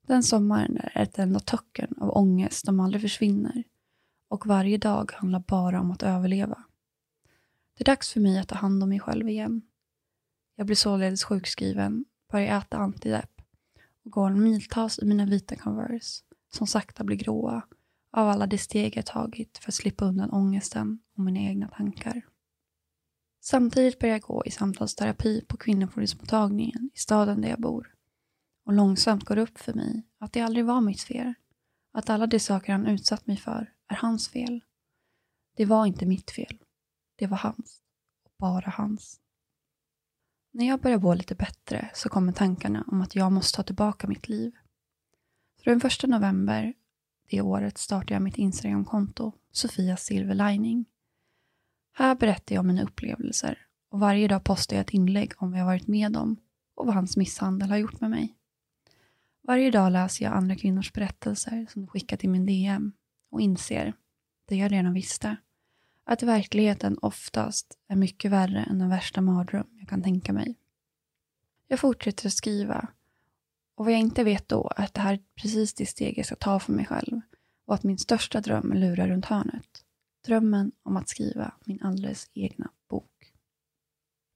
Den 0.01 0.23
sommaren 0.23 0.77
är 0.77 1.01
ett 1.01 1.19
enda 1.19 1.39
töcken 1.39 1.95
av 2.01 2.17
ångest 2.17 2.65
som 2.65 2.79
aldrig 2.79 3.01
försvinner 3.01 3.63
och 4.27 4.45
varje 4.45 4.77
dag 4.77 5.11
handlar 5.13 5.39
bara 5.39 5.81
om 5.81 5.91
att 5.91 6.03
överleva. 6.03 6.63
Det 7.77 7.83
är 7.83 7.85
dags 7.85 8.13
för 8.13 8.19
mig 8.19 8.39
att 8.39 8.47
ta 8.47 8.55
hand 8.55 8.83
om 8.83 8.89
mig 8.89 8.99
själv 8.99 9.29
igen. 9.29 9.61
Jag 10.55 10.65
blir 10.65 10.75
således 10.75 11.23
sjukskriven 11.23 12.05
börjar 12.31 12.57
äta 12.57 12.77
antidepp 12.77 13.41
och 14.05 14.11
går 14.11 14.29
miltals 14.29 14.99
i 14.99 15.05
mina 15.05 15.25
vita 15.25 15.55
Converse 15.55 16.23
som 16.53 16.67
sakta 16.67 17.03
blir 17.03 17.17
gråa 17.17 17.61
av 18.11 18.29
alla 18.29 18.47
de 18.47 18.57
steg 18.57 18.97
jag 18.97 19.05
tagit 19.05 19.57
för 19.57 19.71
att 19.71 19.75
slippa 19.75 20.05
undan 20.05 20.31
ångesten 20.31 20.99
och 21.17 21.23
mina 21.23 21.39
egna 21.39 21.67
tankar. 21.67 22.25
Samtidigt 23.41 23.99
börjar 23.99 24.15
jag 24.15 24.21
gå 24.21 24.43
i 24.45 24.51
samtalsterapi 24.51 25.45
på 25.47 25.57
kvinnofridsmottagningen 25.57 26.89
i 26.93 26.97
staden 26.97 27.41
där 27.41 27.49
jag 27.49 27.61
bor 27.61 27.93
och 28.67 28.73
långsamt 28.73 29.23
går 29.23 29.35
det 29.35 29.41
upp 29.41 29.57
för 29.57 29.73
mig 29.73 30.03
att 30.19 30.33
det 30.33 30.41
aldrig 30.41 30.65
var 30.65 30.81
mitt 30.81 31.01
fel. 31.01 31.33
Att 31.93 32.09
alla 32.09 32.27
de 32.27 32.39
saker 32.39 32.71
han 32.71 32.87
utsatt 32.87 33.27
mig 33.27 33.37
för 33.37 33.73
är 33.87 33.95
hans 33.95 34.29
fel. 34.29 34.63
Det 35.55 35.65
var 35.65 35.85
inte 35.85 36.05
mitt 36.05 36.31
fel. 36.31 36.57
Det 37.15 37.27
var 37.27 37.37
hans. 37.37 37.81
Och 38.25 38.31
bara 38.39 38.69
hans. 38.69 39.19
När 40.57 40.67
jag 40.67 40.81
börjar 40.81 40.99
må 40.99 41.13
lite 41.13 41.35
bättre 41.35 41.89
så 41.93 42.09
kommer 42.09 42.33
tankarna 42.33 42.83
om 42.87 43.01
att 43.01 43.15
jag 43.15 43.31
måste 43.31 43.55
ta 43.55 43.63
tillbaka 43.63 44.07
mitt 44.07 44.29
liv. 44.29 44.51
Så 45.63 45.69
den 45.69 45.79
första 45.79 46.07
november 46.07 46.73
det 47.29 47.41
året 47.41 47.77
startade 47.77 48.13
jag 48.13 48.21
mitt 48.21 48.37
Instagramkonto, 48.37 49.31
Sofia 49.51 49.97
Silverlining. 49.97 50.85
Här 51.93 52.15
berättar 52.15 52.55
jag 52.55 52.59
om 52.59 52.67
mina 52.67 52.83
upplevelser 52.83 53.65
och 53.91 53.99
varje 53.99 54.27
dag 54.27 54.43
postar 54.43 54.75
jag 54.75 54.81
ett 54.81 54.93
inlägg 54.93 55.33
om 55.37 55.51
vad 55.51 55.59
jag 55.59 55.65
varit 55.65 55.87
med 55.87 56.17
om 56.17 56.37
och 56.75 56.85
vad 56.85 56.95
hans 56.95 57.17
misshandel 57.17 57.69
har 57.69 57.77
gjort 57.77 58.01
med 58.01 58.09
mig. 58.09 58.35
Varje 59.41 59.71
dag 59.71 59.91
läser 59.91 60.25
jag 60.25 60.33
andra 60.33 60.55
kvinnors 60.55 60.93
berättelser 60.93 61.67
som 61.69 61.81
de 61.81 61.87
skickat 61.87 62.23
i 62.23 62.27
min 62.27 62.45
DM 62.45 62.91
och 63.31 63.41
inser, 63.41 63.93
det 64.45 64.55
jag 64.55 64.71
redan 64.71 64.93
visste, 64.93 65.37
att 66.07 66.23
verkligheten 66.23 66.97
oftast 67.01 67.77
är 67.87 67.95
mycket 67.95 68.31
värre 68.31 68.63
än 68.63 68.79
den 68.79 68.89
värsta 68.89 69.21
mardröm 69.21 69.67
jag 69.79 69.89
kan 69.89 70.03
tänka 70.03 70.33
mig. 70.33 70.55
Jag 71.67 71.79
fortsätter 71.79 72.27
att 72.27 72.33
skriva 72.33 72.87
och 73.75 73.85
vad 73.85 73.93
jag 73.93 73.99
inte 73.99 74.23
vet 74.23 74.49
då 74.49 74.71
är 74.75 74.83
att 74.83 74.93
det 74.93 75.01
här 75.01 75.13
är 75.13 75.19
precis 75.35 75.73
det 75.73 75.85
steg 75.85 76.17
jag 76.17 76.25
ska 76.25 76.35
ta 76.35 76.59
för 76.59 76.73
mig 76.73 76.85
själv 76.85 77.21
och 77.65 77.73
att 77.73 77.83
min 77.83 77.97
största 77.97 78.41
dröm 78.41 78.73
lurar 78.73 79.07
runt 79.07 79.25
hörnet. 79.25 79.83
Drömmen 80.25 80.71
om 80.83 80.97
att 80.97 81.09
skriva 81.09 81.53
min 81.65 81.83
alldeles 81.83 82.29
egna 82.33 82.71
bok. 82.89 83.33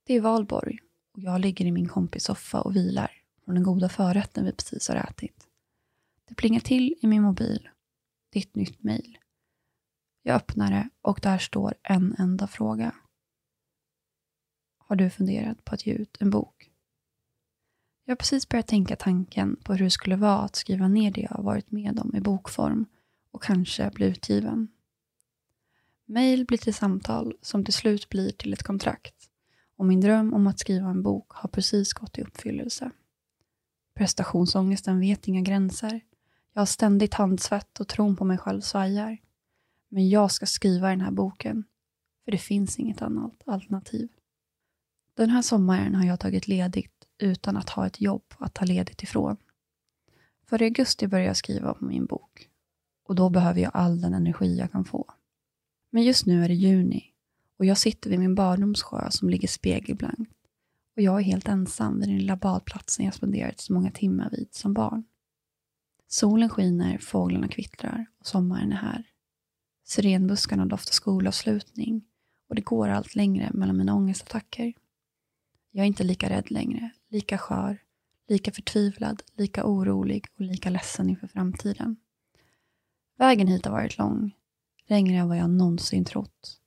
Det 0.06 0.14
är 0.14 0.20
valborg 0.20 0.78
och 1.12 1.22
jag 1.22 1.40
ligger 1.40 1.64
i 1.64 1.72
min 1.72 1.88
kompis 1.88 2.24
soffa 2.24 2.60
och 2.60 2.76
vilar 2.76 3.10
från 3.44 3.54
den 3.54 3.64
goda 3.64 3.88
förrätten 3.88 4.44
vi 4.44 4.52
precis 4.52 4.88
har 4.88 4.96
ätit. 4.96 5.48
Det 6.28 6.34
plingar 6.34 6.60
till 6.60 6.94
i 7.02 7.06
min 7.06 7.22
mobil. 7.22 7.68
Det 8.30 8.38
är 8.38 8.42
ett 8.42 8.54
nytt 8.54 8.82
mejl. 8.82 9.18
Jag 10.22 10.36
öppnar 10.36 10.70
det 10.70 10.88
och 11.02 11.18
där 11.22 11.38
står 11.38 11.74
en 11.82 12.14
enda 12.18 12.46
fråga. 12.46 12.94
Har 14.78 14.96
du 14.96 15.10
funderat 15.10 15.64
på 15.64 15.74
att 15.74 15.86
ge 15.86 15.92
ut 15.92 16.16
en 16.20 16.30
bok? 16.30 16.70
Jag 18.04 18.10
har 18.12 18.16
precis 18.16 18.48
börjat 18.48 18.66
tänka 18.66 18.96
tanken 18.96 19.56
på 19.56 19.74
hur 19.74 19.84
det 19.84 19.90
skulle 19.90 20.16
vara 20.16 20.40
att 20.40 20.56
skriva 20.56 20.88
ner 20.88 21.10
det 21.10 21.20
jag 21.20 21.36
har 21.36 21.42
varit 21.42 21.70
med 21.70 22.00
om 22.00 22.16
i 22.16 22.20
bokform 22.20 22.86
och 23.30 23.42
kanske 23.42 23.90
bli 23.90 24.06
utgiven. 24.06 24.68
Mail 26.04 26.46
blir 26.46 26.58
till 26.58 26.74
samtal 26.74 27.36
som 27.42 27.64
till 27.64 27.74
slut 27.74 28.08
blir 28.08 28.30
till 28.30 28.52
ett 28.52 28.62
kontrakt 28.62 29.30
och 29.76 29.86
min 29.86 30.00
dröm 30.00 30.34
om 30.34 30.46
att 30.46 30.58
skriva 30.58 30.88
en 30.88 31.02
bok 31.02 31.32
har 31.32 31.48
precis 31.48 31.92
gått 31.92 32.18
i 32.18 32.22
uppfyllelse. 32.22 32.90
Prestationsångesten 33.94 35.00
vet 35.00 35.28
inga 35.28 35.40
gränser. 35.40 36.00
Jag 36.52 36.60
har 36.60 36.66
ständigt 36.66 37.14
handsvett 37.14 37.80
och 37.80 37.88
tron 37.88 38.16
på 38.16 38.24
mig 38.24 38.38
själv 38.38 38.60
svajar. 38.60 39.18
Men 39.94 40.08
jag 40.08 40.30
ska 40.32 40.46
skriva 40.46 40.88
den 40.88 41.00
här 41.00 41.10
boken, 41.10 41.64
för 42.24 42.32
det 42.32 42.38
finns 42.38 42.78
inget 42.78 43.02
annat 43.02 43.42
alternativ. 43.46 44.08
Den 45.14 45.30
här 45.30 45.42
sommaren 45.42 45.94
har 45.94 46.04
jag 46.04 46.20
tagit 46.20 46.48
ledigt 46.48 47.06
utan 47.18 47.56
att 47.56 47.70
ha 47.70 47.86
ett 47.86 48.00
jobb 48.00 48.34
att 48.38 48.54
ta 48.54 48.64
ledigt 48.64 49.02
ifrån. 49.02 49.36
För 50.46 50.62
i 50.62 50.64
augusti 50.64 51.06
börjar 51.06 51.26
jag 51.26 51.36
skriva 51.36 51.74
på 51.74 51.84
min 51.84 52.06
bok 52.06 52.48
och 53.04 53.14
då 53.14 53.30
behöver 53.30 53.60
jag 53.60 53.70
all 53.74 54.00
den 54.00 54.14
energi 54.14 54.56
jag 54.56 54.72
kan 54.72 54.84
få. 54.84 55.14
Men 55.90 56.02
just 56.02 56.26
nu 56.26 56.44
är 56.44 56.48
det 56.48 56.54
juni 56.54 57.04
och 57.58 57.64
jag 57.64 57.78
sitter 57.78 58.10
vid 58.10 58.18
min 58.18 58.34
barndomssjö 58.34 59.10
som 59.10 59.30
ligger 59.30 59.48
spegelblankt 59.48 60.32
och 60.96 61.02
jag 61.02 61.20
är 61.20 61.24
helt 61.24 61.48
ensam 61.48 62.00
vid 62.00 62.08
den 62.08 62.18
lilla 62.18 62.36
badplatsen 62.36 63.04
jag 63.04 63.14
spenderat 63.14 63.60
så 63.60 63.72
många 63.72 63.90
timmar 63.90 64.30
vid 64.30 64.54
som 64.54 64.74
barn. 64.74 65.04
Solen 66.08 66.48
skiner, 66.48 66.98
fåglarna 66.98 67.48
kvittrar 67.48 68.06
och 68.20 68.26
sommaren 68.26 68.72
är 68.72 68.76
här. 68.76 69.11
Sirenbuskarna 69.84 70.66
doftar 70.66 70.92
skolavslutning 70.92 72.04
och 72.48 72.54
det 72.54 72.62
går 72.62 72.88
allt 72.88 73.14
längre 73.14 73.50
mellan 73.54 73.76
mina 73.76 73.94
ångestattacker. 73.94 74.72
Jag 75.70 75.82
är 75.82 75.86
inte 75.86 76.04
lika 76.04 76.30
rädd 76.30 76.50
längre, 76.50 76.90
lika 77.08 77.38
skör, 77.38 77.82
lika 78.28 78.52
förtvivlad, 78.52 79.22
lika 79.34 79.66
orolig 79.66 80.26
och 80.34 80.40
lika 80.40 80.70
ledsen 80.70 81.10
inför 81.10 81.26
framtiden. 81.26 81.96
Vägen 83.18 83.46
hit 83.46 83.64
har 83.64 83.72
varit 83.72 83.98
lång, 83.98 84.36
längre 84.86 85.16
än 85.16 85.28
vad 85.28 85.38
jag 85.38 85.50
någonsin 85.50 86.04
trott. 86.04 86.60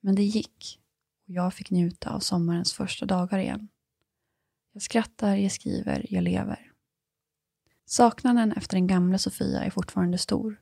Men 0.00 0.14
det 0.14 0.22
gick 0.22 0.80
och 1.26 1.32
jag 1.32 1.54
fick 1.54 1.70
njuta 1.70 2.10
av 2.10 2.20
sommarens 2.20 2.72
första 2.72 3.06
dagar 3.06 3.38
igen. 3.38 3.68
Jag 4.72 4.82
skrattar, 4.82 5.36
jag 5.36 5.52
skriver, 5.52 6.06
jag 6.08 6.24
lever. 6.24 6.72
Saknaden 7.84 8.52
efter 8.52 8.76
den 8.76 8.86
gamla 8.86 9.18
Sofia 9.18 9.64
är 9.64 9.70
fortfarande 9.70 10.18
stor. 10.18 10.60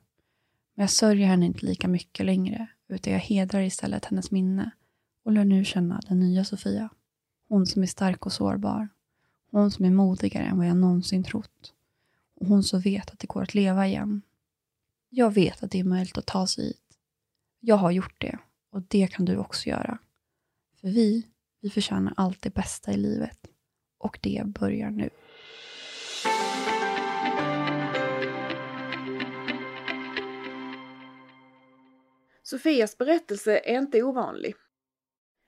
Men 0.75 0.83
jag 0.83 0.89
sörjer 0.89 1.27
henne 1.27 1.45
inte 1.45 1.65
lika 1.65 1.87
mycket 1.87 2.25
längre, 2.25 2.67
utan 2.87 3.13
jag 3.13 3.19
hedrar 3.19 3.61
istället 3.61 4.05
hennes 4.05 4.31
minne 4.31 4.71
och 5.23 5.31
lär 5.31 5.45
nu 5.45 5.65
känna 5.65 6.01
den 6.07 6.19
nya 6.19 6.43
Sofia. 6.43 6.89
Hon 7.49 7.65
som 7.65 7.83
är 7.83 7.87
stark 7.87 8.25
och 8.25 8.33
sårbar. 8.33 8.89
Hon 9.51 9.71
som 9.71 9.85
är 9.85 9.89
modigare 9.89 10.43
än 10.43 10.57
vad 10.57 10.67
jag 10.67 10.77
någonsin 10.77 11.23
trott. 11.23 11.73
Och 12.35 12.47
hon 12.47 12.63
som 12.63 12.79
vet 12.81 13.11
att 13.11 13.19
det 13.19 13.27
går 13.27 13.43
att 13.43 13.53
leva 13.53 13.87
igen. 13.87 14.21
Jag 15.09 15.33
vet 15.33 15.63
att 15.63 15.71
det 15.71 15.79
är 15.79 15.83
möjligt 15.83 16.17
att 16.17 16.25
ta 16.25 16.47
sig 16.47 16.65
hit. 16.65 16.97
Jag 17.59 17.75
har 17.75 17.91
gjort 17.91 18.21
det 18.21 18.37
och 18.69 18.81
det 18.81 19.07
kan 19.07 19.25
du 19.25 19.37
också 19.37 19.69
göra. 19.69 19.97
För 20.81 20.87
vi, 20.87 21.27
vi 21.61 21.69
förtjänar 21.69 22.13
allt 22.17 22.41
det 22.41 22.53
bästa 22.53 22.91
i 22.91 22.97
livet. 22.97 23.39
Och 23.97 24.19
det 24.21 24.43
börjar 24.45 24.91
nu. 24.91 25.09
Sofias 32.47 32.97
berättelse 32.97 33.57
är 33.57 33.77
inte 33.77 34.03
ovanlig. 34.03 34.55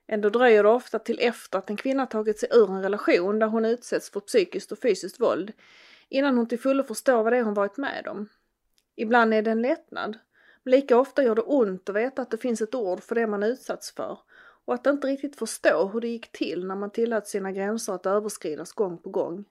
Ändå 0.08 0.30
dröjer 0.30 0.64
det 0.64 0.70
ofta 0.70 1.00
till 1.00 1.20
efter 1.20 1.58
att 1.58 1.70
en 1.70 1.78
kvinna 1.78 2.06
tagit 2.06 2.40
sig 2.40 2.50
ur 2.52 2.72
en 2.72 2.82
relation 2.82 3.40
där 3.40 3.48
hon 3.48 3.66
utsätts 3.66 4.10
för 4.10 4.20
psykiskt 4.20 4.72
och 4.72 4.80
fysiskt 4.80 5.20
våld 5.20 5.54
innan 6.10 6.38
hon 6.38 6.48
till 6.48 6.60
fullo 6.60 6.84
förstår 6.84 7.24
vad 7.24 7.34
det 7.34 7.38
är 7.38 7.44
hon 7.44 7.54
varit 7.54 7.78
med 7.78 8.08
om. 8.08 8.30
Ibland 8.96 9.34
är 9.34 9.42
det 9.42 9.52
en 9.52 9.62
lättnad, 9.62 10.18
men 10.64 10.72
lika 10.72 10.98
ofta 10.98 11.24
gör 11.24 11.36
det 11.36 11.42
ont 11.42 11.90
att 11.90 11.96
veta 11.96 12.22
att 12.22 12.32
det 12.32 12.38
finns 12.38 12.62
ett 12.62 12.76
ord 12.76 13.04
för 13.04 13.16
det 13.16 13.28
man 13.28 13.44
utsatts 13.44 13.92
för 13.92 14.20
och 14.66 14.74
att 14.74 14.88
inte 14.88 15.08
riktigt 15.08 15.36
förstå 15.36 15.88
hur 15.94 16.02
det 16.02 16.08
gick 16.08 16.32
till 16.32 16.68
när 16.68 16.76
man 16.76 16.92
tillät 16.92 17.28
sina 17.28 17.52
gränser 17.52 17.94
att 17.94 18.06
överskridas 18.06 18.74
gång 18.74 18.98
på 18.98 19.10
gång. 19.10 19.46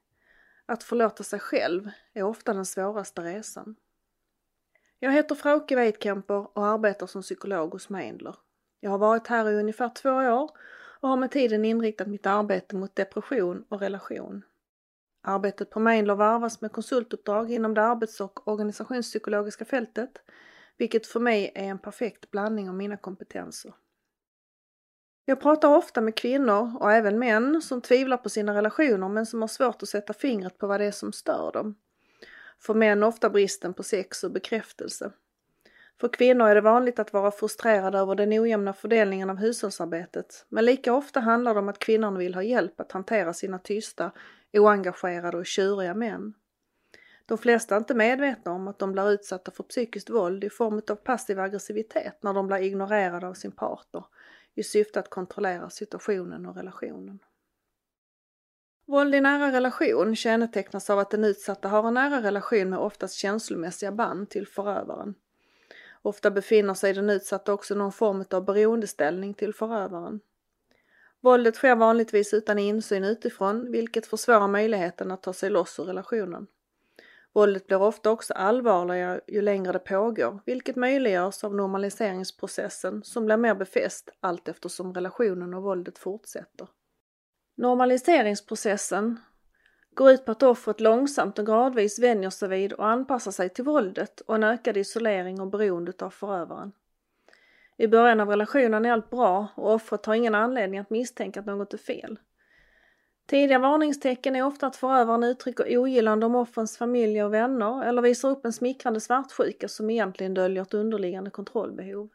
Att 0.67 0.83
förlåta 0.83 1.23
sig 1.23 1.41
själv 1.41 1.91
är 2.13 2.23
ofta 2.23 2.55
den 2.55 2.67
svåraste 2.67 3.21
resan. 3.21 3.77
Jag 5.01 5.13
heter 5.13 5.35
Frauke 5.35 5.77
Weidkemper 5.77 6.59
och 6.59 6.67
arbetar 6.67 7.07
som 7.07 7.23
psykolog 7.23 7.73
hos 7.73 7.89
Meindler. 7.89 8.37
Jag 8.81 8.91
har 8.91 8.99
varit 8.99 9.27
här 9.27 9.51
i 9.51 9.55
ungefär 9.55 9.89
två 9.89 10.11
år 10.11 10.51
och 11.01 11.09
har 11.09 11.17
med 11.17 11.31
tiden 11.31 11.65
inriktat 11.65 12.09
mitt 12.09 12.27
arbete 12.27 12.77
mot 12.77 12.97
depression 12.97 13.65
och 13.69 13.81
relation. 13.81 14.45
Arbetet 15.23 15.71
på 15.71 15.81
Meindler 15.81 16.15
varvas 16.15 16.61
med 16.61 16.73
konsultuppdrag 16.73 17.51
inom 17.51 17.75
det 17.75 17.83
arbets 17.83 18.21
och 18.21 18.49
organisationspsykologiska 18.49 19.65
fältet, 19.65 20.11
vilket 20.77 21.07
för 21.07 21.21
mig 21.21 21.53
är 21.55 21.65
en 21.65 21.79
perfekt 21.79 22.31
blandning 22.31 22.69
av 22.69 22.75
mina 22.75 22.97
kompetenser. 22.97 23.75
Jag 25.25 25.41
pratar 25.41 25.77
ofta 25.77 26.01
med 26.01 26.15
kvinnor 26.15 26.77
och 26.81 26.93
även 26.93 27.19
män 27.19 27.63
som 27.63 27.81
tvivlar 27.81 28.17
på 28.17 28.29
sina 28.29 28.55
relationer 28.55 29.09
men 29.09 29.27
som 29.27 29.41
har 29.41 29.49
svårt 29.49 29.83
att 29.83 29.89
sätta 29.89 30.13
fingret 30.13 30.59
på 30.59 30.67
vad 30.67 30.81
det 30.81 30.87
är 30.87 30.93
som 30.93 31.13
stör 31.13 31.53
dem. 31.53 31.75
För 32.63 32.75
män 32.75 33.03
ofta 33.03 33.31
bristen 33.31 33.75
på 33.75 33.83
sex 33.83 34.25
och 34.25 34.31
bekräftelse. 34.31 35.13
För 36.01 36.09
kvinnor 36.09 36.49
är 36.49 36.55
det 36.55 36.61
vanligt 36.61 36.99
att 36.99 37.13
vara 37.13 37.31
frustrerade 37.31 37.99
över 37.99 38.15
den 38.15 38.33
ojämna 38.33 38.73
fördelningen 38.73 39.31
av 39.31 39.37
hushållsarbetet, 39.37 40.47
men 40.49 40.65
lika 40.65 40.95
ofta 40.95 41.21
handlar 41.21 41.55
det 41.55 41.61
om 41.61 41.69
att 41.69 41.79
kvinnorna 41.79 42.19
vill 42.19 42.35
ha 42.35 42.43
hjälp 42.43 42.81
att 42.81 42.93
hantera 42.93 43.33
sina 43.33 43.59
tysta, 43.59 44.11
oengagerade 44.53 45.37
och 45.37 45.47
tjuriga 45.47 45.95
män. 45.95 46.35
De 47.27 47.39
flesta 47.39 47.75
är 47.75 47.79
inte 47.79 47.95
medvetna 47.95 48.53
om 48.53 48.69
att 48.69 48.79
de 48.79 48.93
blir 48.93 49.11
utsatta 49.11 49.51
för 49.51 49.63
psykiskt 49.63 50.11
våld 50.11 50.45
i 50.45 50.51
form 50.51 50.83
av 50.91 50.95
passiv 50.95 51.41
aggressivitet 51.41 52.23
när 52.23 52.33
de 52.33 52.47
blir 52.47 52.57
ignorerade 52.57 53.27
av 53.27 53.35
sin 53.35 53.53
partner 53.53 54.05
i 54.55 54.63
syfte 54.63 55.01
att 55.01 55.11
kontrollera 55.11 55.71
situationen 55.71 56.47
och 56.47 56.57
relationen. 56.57 57.19
Våld 58.87 59.15
i 59.15 59.21
nära 59.21 59.53
relation 59.53 60.17
kännetecknas 60.17 60.91
av 60.91 60.99
att 60.99 61.11
den 61.11 61.25
utsatta 61.25 61.69
har 61.69 61.89
en 61.89 61.95
nära 61.95 62.23
relation 62.23 62.71
med 62.71 62.79
oftast 62.79 63.15
känslomässiga 63.15 63.93
band 63.93 64.31
till 64.31 64.47
förövaren. 64.47 65.15
Ofta 66.03 66.31
befinner 66.31 66.75
sig 66.75 66.93
den 66.93 67.11
utsatta 67.11 67.53
också 67.53 67.75
i 67.75 67.77
någon 67.77 67.93
form 67.93 68.25
av 68.31 68.45
beroendeställning 68.45 69.35
till 69.35 69.55
förövaren. 69.55 70.21
Våldet 71.21 71.55
sker 71.57 71.77
vanligtvis 71.77 72.35
utan 72.35 72.59
insyn 72.59 73.05
utifrån, 73.05 73.73
vilket 73.73 74.07
försvårar 74.07 74.49
möjligheten 74.49 75.11
att 75.11 75.23
ta 75.23 75.33
sig 75.33 75.51
loss 75.51 75.79
ur 75.79 75.85
relationen. 75.85 76.47
Våldet 77.33 77.67
blir 77.67 77.83
ofta 77.83 78.11
också 78.11 78.35
allvarligare 78.35 79.21
ju 79.27 79.43
längre 79.43 79.73
det 79.73 79.79
pågår, 79.79 80.41
vilket 80.47 80.77
möjliggörs 80.77 81.45
av 81.45 81.55
normaliseringsprocessen 81.55 83.03
som 83.05 83.27
blir 83.27 83.37
mer 83.37 83.55
befäst 83.55 84.11
allt 84.21 84.49
eftersom 84.49 84.95
relationen 84.95 85.55
och 85.55 85.63
våldet 85.63 85.99
fortsätter. 85.99 86.69
Normaliseringsprocessen 87.59 89.21
går 89.95 90.11
ut 90.11 90.25
på 90.25 90.33
att 90.33 90.43
offret 90.43 90.81
långsamt 90.81 91.39
och 91.39 91.47
gradvis 91.47 91.99
vänjer 91.99 92.31
sig 92.31 92.49
vid 92.49 92.73
och 92.73 92.89
anpassar 92.89 93.31
sig 93.31 93.49
till 93.49 93.65
våldet 93.65 94.21
och 94.21 94.35
en 94.35 94.45
ökad 94.45 94.77
isolering 94.77 95.41
och 95.41 95.47
beroende 95.47 95.93
av 95.99 96.11
förövaren. 96.11 96.73
I 97.77 97.87
början 97.87 98.21
av 98.21 98.29
relationen 98.29 98.85
är 98.85 98.93
allt 98.93 99.11
bra 99.11 99.47
och 99.55 99.75
offret 99.75 100.07
har 100.07 100.15
ingen 100.15 100.35
anledning 100.35 100.81
att 100.81 100.91
misstänka 100.91 101.41
att 101.41 101.47
något 101.47 101.75
är 101.75 101.79
fel. 101.79 102.19
Tidiga 103.27 103.59
varningstecken 103.59 104.37
är 104.37 104.43
ofta 104.43 104.67
att 104.67 104.77
förövaren 104.77 105.23
uttrycker 105.23 105.79
ogillande 105.79 106.27
om 106.27 106.35
offrens 106.35 106.79
familj 106.79 107.23
och 107.23 107.35
vänner 107.35 107.85
eller 107.85 108.03
visar 108.03 108.31
upp 108.31 108.45
en 108.45 108.53
smickrande 108.53 109.01
svartsjuka 109.01 109.69
som 109.69 109.91
egentligen 109.91 110.35
döljer 110.35 110.63
ett 110.63 110.75
underliggande 110.75 111.31
kontrollbehov. 111.31 112.09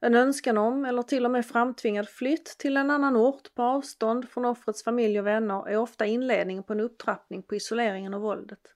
En 0.00 0.14
önskan 0.14 0.58
om 0.58 0.84
eller 0.84 1.02
till 1.02 1.24
och 1.24 1.30
med 1.30 1.46
framtvingad 1.46 2.08
flytt 2.08 2.44
till 2.58 2.76
en 2.76 2.90
annan 2.90 3.16
ort 3.16 3.54
på 3.54 3.62
avstånd 3.62 4.28
från 4.28 4.44
offrets 4.44 4.84
familj 4.84 5.18
och 5.20 5.26
vänner 5.26 5.68
är 5.68 5.76
ofta 5.76 6.06
inledningen 6.06 6.62
på 6.62 6.72
en 6.72 6.80
upptrappning 6.80 7.42
på 7.42 7.54
isoleringen 7.54 8.14
och 8.14 8.20
våldet. 8.20 8.74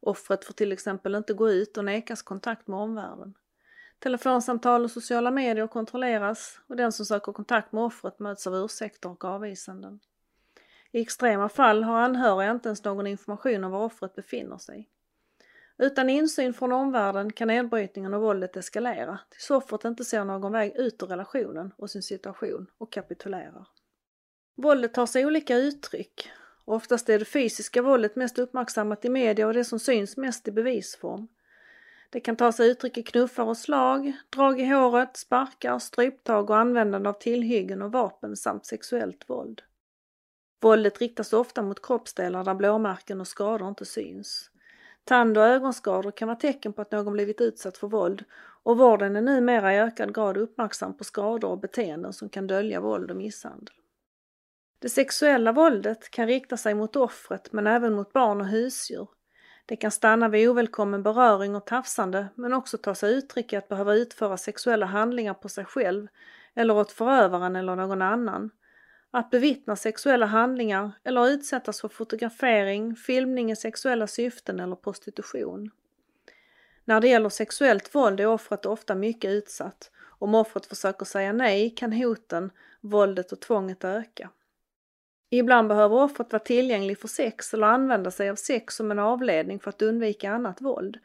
Offret 0.00 0.44
får 0.44 0.54
till 0.54 0.72
exempel 0.72 1.14
inte 1.14 1.34
gå 1.34 1.50
ut 1.50 1.76
och 1.76 1.84
nekas 1.84 2.22
kontakt 2.22 2.66
med 2.66 2.80
omvärlden. 2.80 3.34
Telefonsamtal 3.98 4.84
och 4.84 4.90
sociala 4.90 5.30
medier 5.30 5.66
kontrolleras 5.66 6.60
och 6.66 6.76
den 6.76 6.92
som 6.92 7.06
söker 7.06 7.32
kontakt 7.32 7.72
med 7.72 7.84
offret 7.84 8.18
möts 8.18 8.46
av 8.46 8.56
ursäkter 8.56 9.10
och 9.10 9.24
avvisanden. 9.24 10.00
I 10.92 11.00
extrema 11.00 11.48
fall 11.48 11.82
har 11.82 12.00
anhöriga 12.00 12.50
inte 12.50 12.68
ens 12.68 12.84
någon 12.84 13.06
information 13.06 13.64
om 13.64 13.72
var 13.72 13.84
offret 13.84 14.14
befinner 14.14 14.58
sig. 14.58 14.88
Utan 15.78 16.10
insyn 16.10 16.54
från 16.54 16.72
omvärlden 16.72 17.32
kan 17.32 17.48
nedbrytningen 17.48 18.14
och 18.14 18.22
våldet 18.22 18.56
eskalera 18.56 19.18
tills 19.30 19.50
offret 19.50 19.84
inte 19.84 20.04
ser 20.04 20.24
någon 20.24 20.52
väg 20.52 20.76
ut 20.76 21.02
ur 21.02 21.06
relationen 21.06 21.72
och 21.76 21.90
sin 21.90 22.02
situation 22.02 22.66
och 22.78 22.92
kapitulerar. 22.92 23.66
Våldet 24.56 24.94
tar 24.94 25.06
sig 25.06 25.26
olika 25.26 25.56
uttryck. 25.56 26.30
Oftast 26.64 27.08
är 27.08 27.18
det 27.18 27.24
fysiska 27.24 27.82
våldet 27.82 28.16
mest 28.16 28.38
uppmärksammat 28.38 29.04
i 29.04 29.08
media 29.08 29.46
och 29.46 29.54
det 29.54 29.64
som 29.64 29.78
syns 29.78 30.16
mest 30.16 30.48
i 30.48 30.52
bevisform. 30.52 31.28
Det 32.10 32.20
kan 32.20 32.36
ta 32.36 32.52
sig 32.52 32.70
uttryck 32.70 32.98
i 32.98 33.02
knuffar 33.02 33.44
och 33.44 33.56
slag, 33.56 34.12
drag 34.30 34.60
i 34.60 34.64
håret, 34.64 35.16
sparkar, 35.16 35.78
stryptag 35.78 36.50
och 36.50 36.56
användande 36.56 37.08
av 37.08 37.12
tillhyggen 37.12 37.82
och 37.82 37.92
vapen 37.92 38.36
samt 38.36 38.66
sexuellt 38.66 39.30
våld. 39.30 39.62
Våldet 40.60 41.00
riktas 41.00 41.32
ofta 41.32 41.62
mot 41.62 41.82
kroppsdelar 41.82 42.44
där 42.44 42.54
blåmärken 42.54 43.20
och 43.20 43.28
skador 43.28 43.68
inte 43.68 43.84
syns. 43.84 44.50
Tand 45.08 45.38
och 45.38 45.44
ögonskador 45.44 46.10
kan 46.10 46.28
vara 46.28 46.38
tecken 46.38 46.72
på 46.72 46.82
att 46.82 46.92
någon 46.92 47.12
blivit 47.12 47.40
utsatt 47.40 47.78
för 47.78 47.88
våld 47.88 48.24
och 48.62 48.78
vården 48.78 49.16
är 49.16 49.20
numera 49.20 49.74
i 49.74 49.78
ökad 49.78 50.14
grad 50.14 50.36
uppmärksam 50.36 50.96
på 50.96 51.04
skador 51.04 51.50
och 51.50 51.58
beteenden 51.58 52.12
som 52.12 52.28
kan 52.28 52.46
dölja 52.46 52.80
våld 52.80 53.10
och 53.10 53.16
misshandel. 53.16 53.74
Det 54.78 54.88
sexuella 54.88 55.52
våldet 55.52 56.10
kan 56.10 56.26
rikta 56.26 56.56
sig 56.56 56.74
mot 56.74 56.96
offret 56.96 57.52
men 57.52 57.66
även 57.66 57.94
mot 57.94 58.12
barn 58.12 58.40
och 58.40 58.46
husdjur. 58.46 59.08
Det 59.66 59.76
kan 59.76 59.90
stanna 59.90 60.28
vid 60.28 60.48
ovälkommen 60.48 61.02
beröring 61.02 61.56
och 61.56 61.66
tafsande 61.66 62.28
men 62.34 62.52
också 62.52 62.78
ta 62.78 62.94
sig 62.94 63.14
uttryck 63.14 63.52
i 63.52 63.56
att 63.56 63.68
behöva 63.68 63.94
utföra 63.94 64.36
sexuella 64.36 64.86
handlingar 64.86 65.34
på 65.34 65.48
sig 65.48 65.64
själv 65.64 66.06
eller 66.54 66.76
åt 66.76 66.92
förövaren 66.92 67.56
eller 67.56 67.76
någon 67.76 68.02
annan 68.02 68.50
att 69.10 69.30
bevittna 69.30 69.76
sexuella 69.76 70.26
handlingar 70.26 70.92
eller 71.04 71.28
utsättas 71.28 71.80
för 71.80 71.88
fotografering, 71.88 72.96
filmning 72.96 73.50
i 73.50 73.56
sexuella 73.56 74.06
syften 74.06 74.60
eller 74.60 74.76
prostitution. 74.76 75.70
När 76.84 77.00
det 77.00 77.08
gäller 77.08 77.28
sexuellt 77.28 77.94
våld 77.94 78.20
är 78.20 78.26
offret 78.26 78.66
ofta 78.66 78.94
mycket 78.94 79.30
utsatt. 79.30 79.90
Om 80.18 80.34
offret 80.34 80.66
försöker 80.66 81.04
säga 81.04 81.32
nej 81.32 81.70
kan 81.70 81.92
hoten, 81.92 82.50
våldet 82.80 83.32
och 83.32 83.40
tvånget 83.40 83.84
öka. 83.84 84.30
Ibland 85.30 85.68
behöver 85.68 85.96
offret 85.96 86.32
vara 86.32 86.42
tillgänglig 86.42 86.98
för 86.98 87.08
sex 87.08 87.54
eller 87.54 87.66
använda 87.66 88.10
sig 88.10 88.30
av 88.30 88.34
sex 88.34 88.74
som 88.74 88.90
en 88.90 88.98
avledning 88.98 89.60
för 89.60 89.70
att 89.70 89.82
undvika 89.82 90.30
annat 90.30 90.60
våld, 90.60 90.98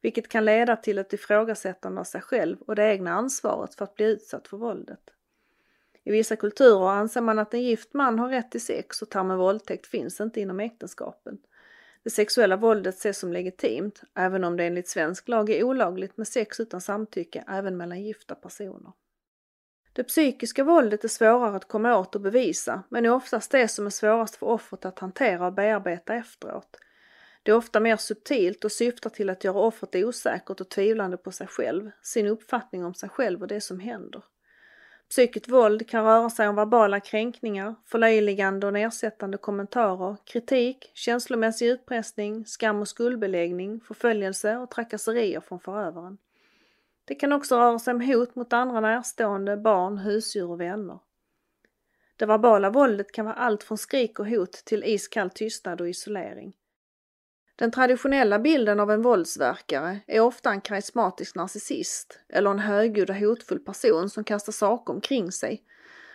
vilket 0.00 0.28
kan 0.28 0.44
leda 0.44 0.76
till 0.76 0.98
ett 0.98 1.12
ifrågasättande 1.12 2.00
av 2.00 2.04
sig 2.04 2.20
själv 2.20 2.56
och 2.60 2.74
det 2.74 2.84
egna 2.84 3.12
ansvaret 3.12 3.74
för 3.74 3.84
att 3.84 3.94
bli 3.94 4.06
utsatt 4.06 4.48
för 4.48 4.56
våldet. 4.56 5.10
I 6.08 6.10
vissa 6.10 6.36
kulturer 6.36 6.88
anser 6.88 7.20
man 7.20 7.38
att 7.38 7.54
en 7.54 7.62
gift 7.62 7.94
man 7.94 8.18
har 8.18 8.28
rätt 8.28 8.50
till 8.50 8.60
sex 8.60 9.02
och 9.02 9.10
termen 9.10 9.38
våldtäkt 9.38 9.86
finns 9.86 10.20
inte 10.20 10.40
inom 10.40 10.60
äktenskapen. 10.60 11.38
Det 12.04 12.10
sexuella 12.10 12.56
våldet 12.56 12.94
ses 12.94 13.18
som 13.18 13.32
legitimt, 13.32 14.02
även 14.14 14.44
om 14.44 14.56
det 14.56 14.64
enligt 14.64 14.88
svensk 14.88 15.28
lag 15.28 15.50
är 15.50 15.64
olagligt 15.64 16.16
med 16.16 16.28
sex 16.28 16.60
utan 16.60 16.80
samtycke 16.80 17.44
även 17.48 17.76
mellan 17.76 18.02
gifta 18.02 18.34
personer. 18.34 18.92
Det 19.92 20.04
psykiska 20.04 20.64
våldet 20.64 21.04
är 21.04 21.08
svårare 21.08 21.56
att 21.56 21.68
komma 21.68 21.98
åt 21.98 22.14
och 22.14 22.20
bevisa, 22.20 22.82
men 22.88 23.06
är 23.06 23.10
oftast 23.10 23.50
det 23.50 23.68
som 23.68 23.86
är 23.86 23.90
svårast 23.90 24.36
för 24.36 24.46
offret 24.46 24.84
att 24.84 24.98
hantera 24.98 25.46
och 25.46 25.52
bearbeta 25.52 26.14
efteråt. 26.14 26.76
Det 27.42 27.50
är 27.50 27.56
ofta 27.56 27.80
mer 27.80 27.96
subtilt 27.96 28.64
och 28.64 28.72
syftar 28.72 29.10
till 29.10 29.30
att 29.30 29.44
göra 29.44 29.58
offret 29.58 29.94
osäkert 29.94 30.60
och 30.60 30.68
tvivlande 30.68 31.16
på 31.16 31.32
sig 31.32 31.46
själv, 31.46 31.90
sin 32.02 32.26
uppfattning 32.26 32.84
om 32.84 32.94
sig 32.94 33.08
själv 33.08 33.42
och 33.42 33.48
det 33.48 33.60
som 33.60 33.80
händer. 33.80 34.22
Psykiskt 35.10 35.48
våld 35.48 35.88
kan 35.88 36.04
röra 36.04 36.30
sig 36.30 36.48
om 36.48 36.56
verbala 36.56 37.00
kränkningar, 37.00 37.74
förlöjligande 37.86 38.66
och 38.66 38.72
nedsättande 38.72 39.38
kommentarer, 39.38 40.16
kritik, 40.24 40.90
känslomässig 40.94 41.66
utpressning, 41.66 42.46
skam 42.46 42.80
och 42.80 42.88
skuldbeläggning, 42.88 43.80
förföljelse 43.80 44.56
och 44.56 44.70
trakasserier 44.70 45.40
från 45.40 45.60
förövaren. 45.60 46.18
Det 47.04 47.14
kan 47.14 47.32
också 47.32 47.56
röra 47.56 47.78
sig 47.78 47.94
om 47.94 48.00
hot 48.00 48.34
mot 48.34 48.52
andra 48.52 48.80
närstående, 48.80 49.56
barn, 49.56 49.98
husdjur 49.98 50.50
och 50.50 50.60
vänner. 50.60 50.98
Det 52.16 52.26
verbala 52.26 52.70
våldet 52.70 53.12
kan 53.12 53.24
vara 53.24 53.34
allt 53.34 53.62
från 53.62 53.78
skrik 53.78 54.18
och 54.18 54.26
hot 54.26 54.52
till 54.52 54.84
iskall 54.84 55.30
tystnad 55.30 55.80
och 55.80 55.88
isolering. 55.88 56.52
Den 57.58 57.70
traditionella 57.70 58.38
bilden 58.38 58.80
av 58.80 58.90
en 58.90 59.02
våldsverkare 59.02 60.00
är 60.06 60.20
ofta 60.20 60.50
en 60.50 60.60
karismatisk 60.60 61.34
narcissist 61.34 62.20
eller 62.28 62.50
en 62.50 62.58
högljudd 62.58 63.10
och 63.10 63.16
hotfull 63.16 63.58
person 63.58 64.10
som 64.10 64.24
kastar 64.24 64.52
saker 64.52 64.92
omkring 64.92 65.32
sig. 65.32 65.62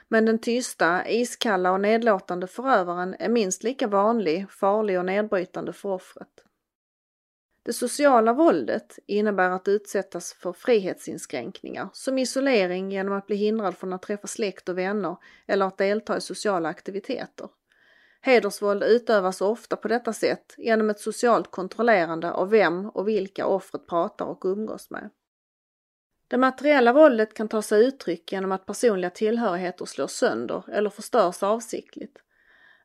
Men 0.07 0.25
den 0.25 0.39
tysta, 0.39 1.09
iskalla 1.09 1.71
och 1.71 1.81
nedlåtande 1.81 2.47
förövaren 2.47 3.15
är 3.19 3.29
minst 3.29 3.63
lika 3.63 3.87
vanlig, 3.87 4.51
farlig 4.51 4.99
och 4.99 5.05
nedbrytande 5.05 5.73
för 5.73 5.89
offret. 5.89 6.29
Det 7.65 7.73
sociala 7.73 8.33
våldet 8.33 8.99
innebär 9.05 9.49
att 9.49 9.67
utsättas 9.67 10.33
för 10.33 10.53
frihetsinskränkningar 10.53 11.89
som 11.93 12.17
isolering 12.17 12.91
genom 12.91 13.13
att 13.13 13.27
bli 13.27 13.35
hindrad 13.35 13.77
från 13.77 13.93
att 13.93 14.01
träffa 14.01 14.27
släkt 14.27 14.69
och 14.69 14.77
vänner 14.77 15.17
eller 15.47 15.65
att 15.65 15.77
delta 15.77 16.17
i 16.17 16.21
sociala 16.21 16.69
aktiviteter. 16.69 17.49
Hedersvåld 18.25 18.83
utövas 18.83 19.41
ofta 19.41 19.75
på 19.75 19.87
detta 19.87 20.13
sätt 20.13 20.55
genom 20.57 20.89
ett 20.89 20.99
socialt 20.99 21.51
kontrollerande 21.51 22.31
av 22.31 22.49
vem 22.49 22.89
och 22.89 23.07
vilka 23.07 23.45
offret 23.45 23.87
pratar 23.87 24.25
och 24.25 24.45
umgås 24.45 24.89
med. 24.89 25.09
Det 26.27 26.37
materiella 26.37 26.93
våldet 26.93 27.33
kan 27.33 27.47
ta 27.47 27.61
sig 27.61 27.85
uttryck 27.85 28.31
genom 28.31 28.51
att 28.51 28.65
personliga 28.65 29.09
tillhörigheter 29.09 29.85
slås 29.85 30.13
sönder 30.13 30.63
eller 30.71 30.89
förstörs 30.89 31.43
avsiktligt. 31.43 32.17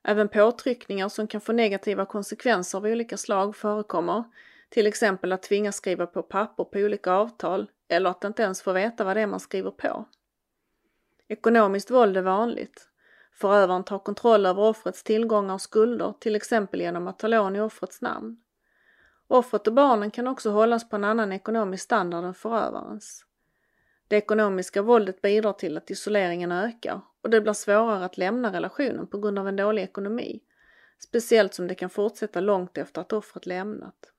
Även 0.02 0.28
påtryckningar 0.28 1.08
som 1.08 1.26
kan 1.26 1.40
få 1.40 1.52
negativa 1.52 2.06
konsekvenser 2.06 2.78
av 2.78 2.84
olika 2.84 3.16
slag 3.16 3.56
förekommer, 3.56 4.24
till 4.68 4.86
exempel 4.86 5.32
att 5.32 5.42
tvingas 5.42 5.76
skriva 5.76 6.06
på 6.06 6.22
papper 6.22 6.64
på 6.64 6.78
olika 6.78 7.12
avtal 7.12 7.70
eller 7.88 8.10
att 8.10 8.24
inte 8.24 8.42
ens 8.42 8.62
få 8.62 8.72
veta 8.72 9.04
vad 9.04 9.16
det 9.16 9.20
är 9.20 9.26
man 9.26 9.40
skriver 9.40 9.70
på. 9.70 10.04
Ekonomiskt 11.28 11.90
våld 11.90 12.16
är 12.16 12.22
vanligt. 12.22 12.88
Förövaren 13.40 13.84
tar 13.84 13.98
kontroll 13.98 14.46
över 14.46 14.62
offrets 14.62 15.02
tillgångar 15.02 15.54
och 15.54 15.60
skulder, 15.60 16.14
till 16.20 16.36
exempel 16.36 16.80
genom 16.80 17.08
att 17.08 17.18
ta 17.18 17.28
lån 17.28 17.56
i 17.56 17.60
offrets 17.60 18.00
namn. 18.00 18.36
Offret 19.28 19.66
och 19.66 19.72
barnen 19.72 20.10
kan 20.10 20.26
också 20.26 20.50
hållas 20.50 20.88
på 20.88 20.96
en 20.96 21.04
annan 21.04 21.32
ekonomisk 21.32 21.84
standard 21.84 22.24
än 22.24 22.34
förövarens. 22.34 23.24
Det 24.08 24.16
ekonomiska 24.16 24.82
våldet 24.82 25.22
bidrar 25.22 25.52
till 25.52 25.76
att 25.76 25.90
isoleringen 25.90 26.52
ökar 26.52 27.00
och 27.22 27.30
det 27.30 27.40
blir 27.40 27.52
svårare 27.52 28.04
att 28.04 28.18
lämna 28.18 28.52
relationen 28.52 29.06
på 29.06 29.18
grund 29.18 29.38
av 29.38 29.48
en 29.48 29.56
dålig 29.56 29.82
ekonomi, 29.82 30.40
speciellt 30.98 31.54
som 31.54 31.68
det 31.68 31.74
kan 31.74 31.90
fortsätta 31.90 32.40
långt 32.40 32.78
efter 32.78 33.00
att 33.00 33.12
offret 33.12 33.46
lämnat. 33.46 34.12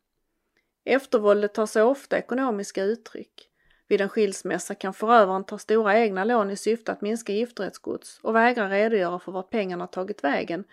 Eftervåldet 0.83 1.53
tar 1.53 1.65
sig 1.65 1.83
ofta 1.83 2.17
ekonomiska 2.17 2.83
uttryck. 2.83 3.49
Vid 3.89 4.01
en 4.01 4.09
skilsmässa 4.09 4.75
kan 4.75 4.93
förövaren 4.93 5.43
ta 5.43 5.57
stora 5.57 5.99
egna 5.99 6.23
lån 6.23 6.49
i 6.51 6.55
syfte 6.55 6.91
att 6.91 7.01
minska 7.01 7.33
giftorättsgods 7.33 8.19
och 8.23 8.35
vägra 8.35 8.69
redogöra 8.69 9.19
för 9.19 9.31
vart 9.31 9.49
pengarna 9.49 9.87
tagit 9.87 10.23
vägen 10.23 10.63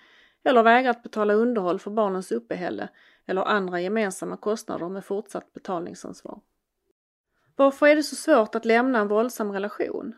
eller 0.44 0.62
vägra 0.62 0.90
att 0.90 1.02
betala 1.02 1.34
underhåll 1.34 1.78
för 1.78 1.90
barnens 1.90 2.32
uppehälle 2.32 2.88
eller 3.26 3.42
andra 3.42 3.80
gemensamma 3.80 4.36
kostnader 4.36 4.88
med 4.88 5.04
fortsatt 5.04 5.52
betalningsansvar. 5.52 6.40
Varför 7.56 7.86
är 7.86 7.96
det 7.96 8.02
så 8.02 8.16
svårt 8.16 8.54
att 8.54 8.64
lämna 8.64 8.98
en 8.98 9.08
våldsam 9.08 9.52
relation? 9.52 10.14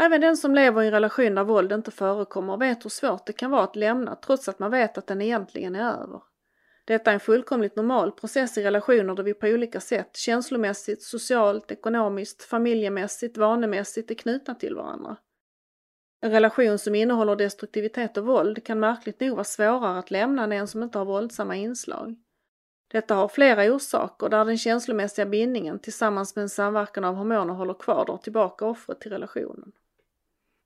Även 0.00 0.20
den 0.20 0.36
som 0.36 0.54
lever 0.54 0.82
i 0.82 0.86
en 0.86 0.92
relation 0.92 1.34
där 1.34 1.44
våld 1.44 1.72
inte 1.72 1.90
förekommer 1.90 2.56
vet 2.56 2.84
hur 2.84 2.90
svårt 2.90 3.26
det 3.26 3.32
kan 3.32 3.50
vara 3.50 3.64
att 3.64 3.76
lämna 3.76 4.16
trots 4.16 4.48
att 4.48 4.58
man 4.58 4.70
vet 4.70 4.98
att 4.98 5.06
den 5.06 5.22
egentligen 5.22 5.74
är 5.74 5.92
över. 6.02 6.22
Detta 6.90 7.10
är 7.10 7.14
en 7.14 7.20
fullkomligt 7.20 7.76
normal 7.76 8.12
process 8.12 8.58
i 8.58 8.62
relationer 8.62 9.14
där 9.14 9.22
vi 9.22 9.34
på 9.34 9.46
olika 9.46 9.80
sätt 9.80 10.16
känslomässigt, 10.16 11.02
socialt, 11.02 11.70
ekonomiskt, 11.70 12.42
familjemässigt, 12.42 13.36
vanemässigt 13.36 14.10
är 14.10 14.14
knutna 14.14 14.54
till 14.54 14.74
varandra. 14.74 15.16
En 16.20 16.30
relation 16.30 16.78
som 16.78 16.94
innehåller 16.94 17.36
destruktivitet 17.36 18.16
och 18.16 18.26
våld 18.26 18.64
kan 18.64 18.80
märkligt 18.80 19.20
nog 19.20 19.30
vara 19.30 19.44
svårare 19.44 19.98
att 19.98 20.10
lämna 20.10 20.44
än 20.44 20.52
en 20.52 20.68
som 20.68 20.82
inte 20.82 20.98
har 20.98 21.04
våldsamma 21.04 21.56
inslag. 21.56 22.16
Detta 22.92 23.14
har 23.14 23.28
flera 23.28 23.74
orsaker 23.74 24.28
där 24.28 24.44
den 24.44 24.58
känslomässiga 24.58 25.26
bindningen 25.26 25.78
tillsammans 25.78 26.36
med 26.36 26.42
en 26.42 26.48
samverkan 26.48 27.04
av 27.04 27.14
hormoner 27.14 27.54
håller 27.54 27.74
kvar 27.74 28.04
drar 28.04 28.16
tillbaka 28.16 28.64
offret 28.64 29.00
till 29.00 29.12
relationen. 29.12 29.72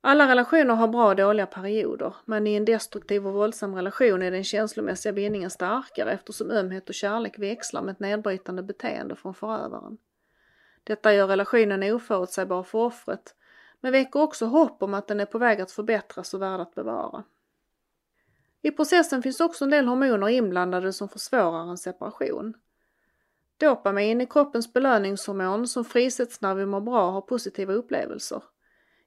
Alla 0.07 0.29
relationer 0.29 0.75
har 0.75 0.89
bra 0.89 1.09
och 1.09 1.17
dåliga 1.17 1.47
perioder, 1.47 2.15
men 2.25 2.47
i 2.47 2.55
en 2.55 2.65
destruktiv 2.65 3.27
och 3.27 3.33
våldsam 3.33 3.75
relation 3.75 4.23
är 4.23 4.31
den 4.31 4.45
känslomässiga 4.45 5.13
bindningen 5.13 5.51
starkare 5.51 6.13
eftersom 6.13 6.51
ömhet 6.51 6.89
och 6.89 6.95
kärlek 6.95 7.39
växlar 7.39 7.83
med 7.83 7.93
ett 7.93 8.01
nedbrytande 8.01 8.63
beteende 8.63 9.17
från 9.17 9.35
förövaren. 9.35 9.99
Detta 10.85 11.15
gör 11.15 11.27
relationen 11.27 11.83
oförutsägbar 11.83 12.63
för 12.63 12.79
offret, 12.79 13.35
men 13.81 13.93
väcker 13.93 14.21
också 14.21 14.47
hopp 14.47 14.83
om 14.83 14.95
att 14.95 15.09
den 15.09 15.21
är 15.21 15.27
på 15.27 15.39
väg 15.39 15.61
att 15.61 15.73
förbättras 15.73 16.35
och 16.35 16.43
värd 16.43 16.61
att 16.61 16.75
bevara. 16.75 17.25
I 18.63 18.71
processen 18.71 19.23
finns 19.23 19.41
också 19.41 19.65
en 19.65 19.71
del 19.71 19.89
hormoner 19.89 20.29
inblandade 20.29 20.93
som 20.93 21.09
försvårar 21.09 21.71
en 21.71 21.79
separation. 21.79 22.55
Dopamin 23.57 24.21
är 24.21 24.27
kroppens 24.27 24.73
belöningshormon 24.73 25.69
som 25.69 25.85
frisätts 25.85 26.41
när 26.41 26.55
vi 26.55 26.67
mår 26.67 26.81
bra 26.81 27.07
och 27.07 27.13
har 27.13 27.21
positiva 27.21 27.73
upplevelser. 27.73 28.43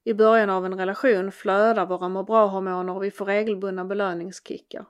I 0.07 0.13
början 0.13 0.49
av 0.49 0.65
en 0.65 0.77
relation 0.77 1.31
flödar 1.31 1.85
våra 1.85 2.09
må 2.09 2.23
bra-hormoner 2.23 2.95
och 2.95 3.03
vi 3.03 3.11
får 3.11 3.25
regelbundna 3.25 3.85
belöningskickar. 3.85 4.85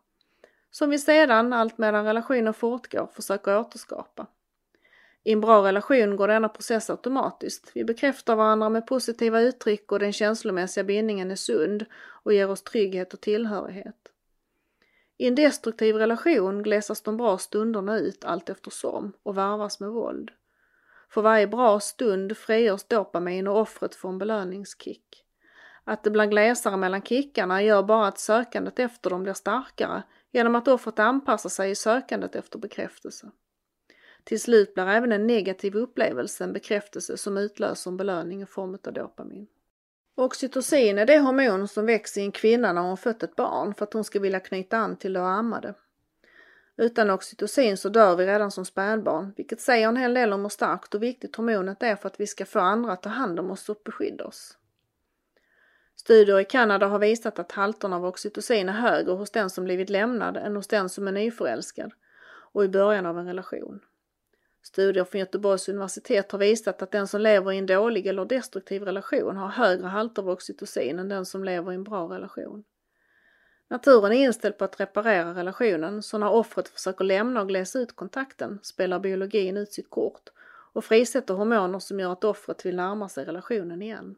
Som 0.71 0.89
vi 0.89 0.99
sedan, 0.99 1.53
allt 1.53 1.77
medan 1.77 2.05
relationen 2.05 2.53
fortgår, 2.53 3.09
försöker 3.13 3.59
återskapa. 3.59 4.27
I 5.23 5.31
en 5.31 5.41
bra 5.41 5.67
relation 5.67 6.15
går 6.15 6.27
denna 6.27 6.49
process 6.49 6.89
automatiskt. 6.89 7.71
Vi 7.73 7.83
bekräftar 7.83 8.35
varandra 8.35 8.69
med 8.69 8.87
positiva 8.87 9.41
uttryck 9.41 9.91
och 9.91 9.99
den 9.99 10.13
känslomässiga 10.13 10.83
bindningen 10.83 11.31
är 11.31 11.35
sund 11.35 11.85
och 12.23 12.33
ger 12.33 12.49
oss 12.49 12.63
trygghet 12.63 13.13
och 13.13 13.21
tillhörighet. 13.21 14.09
I 15.17 15.27
en 15.27 15.35
destruktiv 15.35 15.95
relation 15.95 16.63
glesas 16.63 17.01
de 17.01 17.17
bra 17.17 17.37
stunderna 17.37 17.99
ut 17.99 18.25
allt 18.25 18.49
eftersom 18.49 19.13
och 19.23 19.35
varvas 19.35 19.79
med 19.79 19.89
våld. 19.89 20.31
För 21.09 21.21
varje 21.21 21.47
bra 21.47 21.79
stund 21.79 22.37
frigörs 22.37 22.83
dopamin 22.83 23.47
och 23.47 23.59
offret 23.59 23.95
får 23.95 24.09
en 24.09 24.17
belöningskick. 24.17 25.23
Att 25.83 26.03
det 26.03 26.09
blir 26.09 26.25
glesare 26.25 26.77
mellan 26.77 27.01
kickarna 27.01 27.63
gör 27.63 27.83
bara 27.83 28.07
att 28.07 28.19
sökandet 28.19 28.79
efter 28.79 29.09
dem 29.09 29.23
blir 29.23 29.33
starkare 29.33 30.03
genom 30.31 30.55
att 30.55 30.67
offret 30.67 30.99
anpassar 30.99 31.49
sig 31.49 31.71
i 31.71 31.75
sökandet 31.75 32.35
efter 32.35 32.59
bekräftelse. 32.59 33.31
Till 34.23 34.41
slut 34.41 34.73
blir 34.73 34.87
även 34.87 35.11
en 35.11 35.27
negativ 35.27 35.75
upplevelse 35.75 36.43
en 36.43 36.53
bekräftelse 36.53 37.17
som 37.17 37.37
utlöser 37.37 37.91
en 37.91 37.97
belöning 37.97 38.41
i 38.41 38.45
form 38.45 38.77
av 38.87 38.93
dopamin. 38.93 39.47
Oxytocin 40.15 40.97
är 40.97 41.05
det 41.05 41.19
hormon 41.19 41.67
som 41.67 41.85
växer 41.85 42.21
i 42.21 42.23
en 42.23 42.31
kvinna 42.31 42.73
när 42.73 42.81
hon 42.81 42.97
fött 42.97 43.23
ett 43.23 43.35
barn 43.35 43.73
för 43.73 43.83
att 43.83 43.93
hon 43.93 44.03
ska 44.03 44.19
vilja 44.19 44.39
knyta 44.39 44.77
an 44.77 44.97
till 44.97 45.13
det 45.13 45.19
och 45.19 45.27
amma 45.27 45.61
det. 45.61 45.73
Utan 46.77 47.09
oxytocin 47.09 47.77
så 47.77 47.89
dör 47.89 48.15
vi 48.15 48.25
redan 48.25 48.51
som 48.51 48.65
spädbarn, 48.65 49.33
vilket 49.37 49.61
säger 49.61 49.87
en 49.87 49.97
hel 49.97 50.13
del 50.13 50.33
om 50.33 50.41
hur 50.41 50.49
starkt 50.49 50.95
och 50.95 51.03
viktigt 51.03 51.35
hormonet 51.35 51.83
är 51.83 51.95
för 51.95 52.07
att 52.07 52.19
vi 52.19 52.27
ska 52.27 52.45
få 52.45 52.59
andra 52.59 52.91
att 52.91 53.03
ta 53.03 53.09
hand 53.09 53.39
om 53.39 53.51
oss 53.51 53.69
och 53.69 53.81
beskydda 53.85 54.25
oss. 54.25 54.57
Studier 55.95 56.39
i 56.39 56.45
Kanada 56.45 56.87
har 56.87 56.99
visat 56.99 57.39
att 57.39 57.51
halterna 57.51 57.95
av 57.95 58.05
oxytocin 58.05 58.69
är 58.69 58.73
högre 58.73 59.11
hos 59.11 59.31
den 59.31 59.49
som 59.49 59.63
blivit 59.63 59.89
lämnad 59.89 60.37
än 60.37 60.55
hos 60.55 60.67
den 60.67 60.89
som 60.89 61.07
är 61.07 61.11
nyförälskad 61.11 61.91
och 62.53 62.65
i 62.65 62.67
början 62.67 63.05
av 63.05 63.19
en 63.19 63.27
relation. 63.27 63.79
Studier 64.63 65.03
från 65.03 65.19
Göteborgs 65.19 65.69
universitet 65.69 66.31
har 66.31 66.39
visat 66.39 66.81
att 66.81 66.91
den 66.91 67.07
som 67.07 67.21
lever 67.21 67.51
i 67.51 67.57
en 67.57 67.65
dålig 67.65 68.07
eller 68.07 68.25
destruktiv 68.25 68.83
relation 68.83 69.37
har 69.37 69.47
högre 69.47 69.87
halter 69.87 70.21
av 70.21 70.29
oxytocin 70.29 70.99
än 70.99 71.09
den 71.09 71.25
som 71.25 71.43
lever 71.43 71.71
i 71.71 71.75
en 71.75 71.83
bra 71.83 72.03
relation. 72.15 72.63
Naturen 73.69 74.11
är 74.11 74.25
inställd 74.25 74.57
på 74.57 74.65
att 74.65 74.79
reparera 74.79 75.33
relationen, 75.33 76.03
så 76.03 76.17
när 76.17 76.29
offret 76.29 76.67
försöker 76.67 77.05
lämna 77.05 77.41
och 77.41 77.47
glesa 77.47 77.79
ut 77.79 77.95
kontakten 77.95 78.59
spelar 78.63 78.99
biologin 78.99 79.57
ut 79.57 79.73
sitt 79.73 79.89
kort 79.89 80.29
och 80.73 80.85
frisätter 80.85 81.33
hormoner 81.33 81.79
som 81.79 81.99
gör 81.99 82.11
att 82.11 82.23
offret 82.23 82.65
vill 82.65 82.75
närma 82.75 83.09
sig 83.09 83.25
relationen 83.25 83.81
igen. 83.81 84.15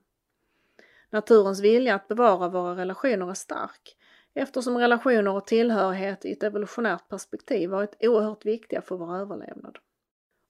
Naturens 1.09 1.59
vilja 1.59 1.95
att 1.95 2.07
bevara 2.07 2.49
våra 2.49 2.75
relationer 2.75 3.29
är 3.29 3.33
stark 3.33 3.95
eftersom 4.33 4.77
relationer 4.77 5.31
och 5.31 5.47
tillhörighet 5.47 6.25
i 6.25 6.31
ett 6.31 6.43
evolutionärt 6.43 7.07
perspektiv 7.09 7.69
varit 7.69 7.95
oerhört 7.99 8.45
viktiga 8.45 8.81
för 8.81 8.97
vår 8.97 9.15
överlevnad. 9.17 9.77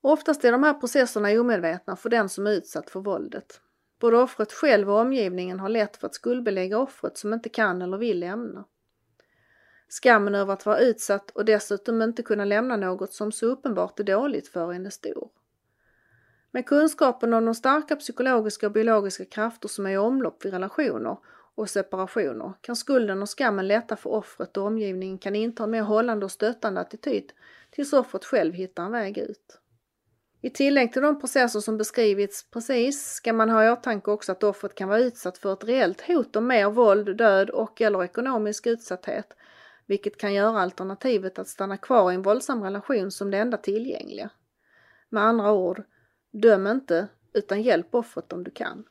Oftast 0.02 0.46
är 0.46 0.52
de 0.52 0.64
här 0.64 0.74
processerna 0.74 1.32
omedvetna 1.32 1.96
för 1.96 2.10
den 2.10 2.30
som 2.30 2.48
är 2.48 2.52
utsatt 2.52 2.90
för 2.90 3.00
våldet. 3.00 3.62
Både 4.00 4.18
offret 4.18 4.54
själv 4.54 4.90
och 4.90 5.00
omgivningen 5.00 5.60
har 5.60 5.70
lätt 5.70 5.98
för 5.98 6.08
att 6.08 6.16
skuldbelägga 6.16 6.80
offret 6.80 7.18
som 7.18 7.34
inte 7.34 7.50
kan 7.50 7.82
eller 7.82 7.98
vill 7.98 8.20
lämna. 8.20 8.66
Skammen 9.90 10.36
över 10.36 10.54
att 10.54 10.66
vara 10.66 10.80
utsatt 10.80 11.32
och 11.32 11.46
dessutom 11.46 12.02
inte 12.02 12.24
kunna 12.24 12.46
lämna 12.46 12.78
något 12.78 13.14
som 13.14 13.32
så 13.32 13.46
uppenbart 13.46 14.00
är 14.00 14.04
dåligt 14.04 14.48
för 14.48 14.74
en 14.74 14.86
är 14.86 14.90
stor. 14.90 15.30
Med 16.52 16.66
kunskapen 16.66 17.34
om 17.34 17.46
de 17.46 17.56
starka 17.56 17.96
psykologiska 17.96 18.66
och 18.66 18.72
biologiska 18.72 19.26
krafter 19.26 19.68
som 19.68 19.86
är 19.86 19.92
i 19.92 19.98
omlopp 19.98 20.46
vid 20.46 20.54
relationer 20.54 21.18
och 21.56 21.70
separationer 21.70 22.54
kan 22.62 22.76
skulden 22.76 23.22
och 23.22 23.30
skammen 23.30 23.68
lätta 23.68 23.96
för 23.96 24.10
offret 24.10 24.58
och 24.58 24.66
omgivningen 24.66 25.18
kan 25.18 25.36
inta 25.36 25.64
en 25.64 25.72
mer 25.72 25.82
hållande 25.82 26.26
och 26.26 26.32
stöttande 26.32 26.82
attityd 26.82 27.32
tills 27.72 27.94
offret 27.94 28.26
själv 28.26 28.54
hittar 28.54 28.84
en 28.84 28.92
väg 28.92 29.18
ut. 29.18 29.60
I 30.42 30.50
tillägg 30.50 30.94
till 30.94 31.02
de 31.02 31.20
processer 31.20 31.60
som 31.60 31.78
beskrivits 31.78 32.52
precis 32.52 33.12
ska 33.12 33.34
man 33.34 33.50
ha 33.50 33.66
i 33.66 33.70
åtanke 33.70 34.12
också 34.12 34.32
att 34.32 34.44
offret 34.44 34.76
kan 34.76 34.90
vara 34.90 35.00
utsatt 35.00 35.38
för 35.38 35.54
ett 35.54 35.64
reellt 35.64 36.02
hot 36.02 36.36
om 36.36 36.48
mer 36.48 36.70
våld, 36.70 37.18
död 37.18 37.50
och 37.50 37.82
eller 37.82 38.04
ekonomisk 38.04 38.68
utsatthet, 38.68 39.34
vilket 39.90 40.18
kan 40.18 40.34
göra 40.34 40.60
alternativet 40.60 41.40
att 41.40 41.48
stanna 41.48 41.78
kvar 41.78 42.12
i 42.12 42.16
en 42.16 42.22
våldsam 42.22 42.64
relation 42.64 43.12
som 43.12 43.32
det 43.32 43.38
enda 43.38 43.58
tillgängliga. 43.58 44.30
Med 45.10 45.24
andra 45.24 45.52
ord, 45.52 45.84
döm 46.32 46.68
inte 46.68 47.08
utan 47.34 47.62
hjälp 47.62 47.96
offret 47.96 48.34
om 48.34 48.44
du 48.44 48.52
kan. 48.52 48.84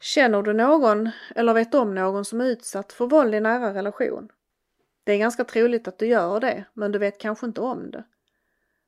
Känner 0.00 0.42
du 0.42 0.52
någon 0.52 1.10
eller 1.34 1.54
vet 1.54 1.74
om 1.74 1.94
någon 1.94 2.24
som 2.24 2.40
är 2.40 2.44
utsatt 2.44 2.92
för 2.92 3.06
våld 3.06 3.34
i 3.34 3.40
nära 3.40 3.74
relation? 3.74 4.28
Det 5.04 5.12
är 5.12 5.18
ganska 5.18 5.44
troligt 5.44 5.88
att 5.88 5.98
du 5.98 6.06
gör 6.06 6.40
det, 6.40 6.64
men 6.74 6.92
du 6.92 6.98
vet 6.98 7.18
kanske 7.18 7.46
inte 7.46 7.60
om 7.60 7.90
det. 7.90 8.04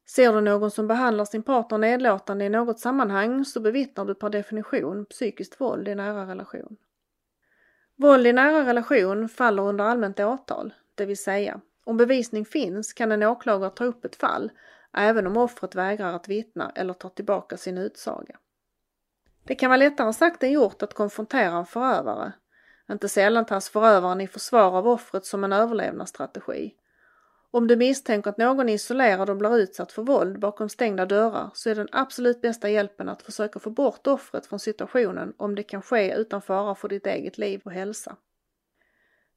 Ser 0.07 0.33
du 0.33 0.40
någon 0.40 0.70
som 0.70 0.87
behandlar 0.87 1.24
sin 1.24 1.42
partner 1.42 1.78
nedlåtande 1.78 2.44
i 2.44 2.48
något 2.48 2.80
sammanhang 2.80 3.44
så 3.44 3.61
bevittnar 3.61 4.04
du 4.04 4.14
per 4.14 4.30
definition 4.30 5.07
psykiskt 5.07 5.61
våld 5.61 5.88
i 5.88 5.94
nära 5.94 6.26
relation. 6.26 6.76
Våld 7.96 8.26
i 8.26 8.33
nära 8.33 8.66
relation 8.66 9.28
faller 9.28 9.62
under 9.62 9.85
allmänt 9.85 10.20
åtal, 10.20 10.74
det 10.94 11.07
vill 11.07 11.22
säga 11.22 11.61
om 11.85 11.96
bevisning 11.96 12.44
finns 12.44 12.92
kan 12.92 13.12
en 13.12 13.22
åklagare 13.22 13.70
ta 13.70 13.85
upp 13.85 14.04
ett 14.04 14.16
fall 14.16 14.52
även 14.92 15.26
om 15.26 15.37
offret 15.37 15.74
vägrar 15.74 16.12
att 16.12 16.28
vittna 16.28 16.72
eller 16.74 16.94
tar 16.94 17.09
tillbaka 17.09 17.57
sin 17.57 17.78
utsaga. 17.78 18.38
Det 19.44 19.54
kan 19.54 19.70
vara 19.70 19.76
lättare 19.76 20.12
sagt 20.12 20.42
än 20.42 20.52
gjort 20.52 20.83
att 20.83 20.94
konfrontera 20.94 21.52
en 21.52 21.66
förövare. 21.66 22.33
Inte 22.90 23.09
sällan 23.09 23.46
tas 23.46 23.68
förövaren 23.68 24.20
i 24.20 24.26
försvar 24.26 24.78
av 24.78 24.88
offret 24.88 25.26
som 25.26 25.44
en 25.44 25.52
överlevnadsstrategi 25.52 26.74
om 27.54 27.66
du 27.66 27.76
misstänker 27.76 28.30
att 28.30 28.38
någon 28.38 28.68
är 28.68 28.74
isolerad 28.74 29.30
och 29.30 29.37
blir 29.37 29.57
utsatt 29.57 29.92
för 29.92 30.02
våld 30.02 30.38
bakom 30.38 30.68
stängda 30.68 31.07
dörrar 31.07 31.50
så 31.54 31.70
är 31.70 31.74
den 31.74 31.88
absolut 31.92 32.40
bästa 32.40 32.70
hjälpen 32.70 33.09
att 33.09 33.22
försöka 33.22 33.59
få 33.59 33.70
bort 33.70 34.07
offret 34.07 34.46
från 34.46 34.59
situationen 34.59 35.35
om 35.37 35.54
det 35.54 35.62
kan 35.62 35.83
ske 35.83 36.14
utan 36.14 36.42
fara 36.42 36.74
för 36.74 36.88
ditt 36.88 37.07
eget 37.07 37.38
liv 37.38 37.61
och 37.64 37.72
hälsa. 37.72 38.16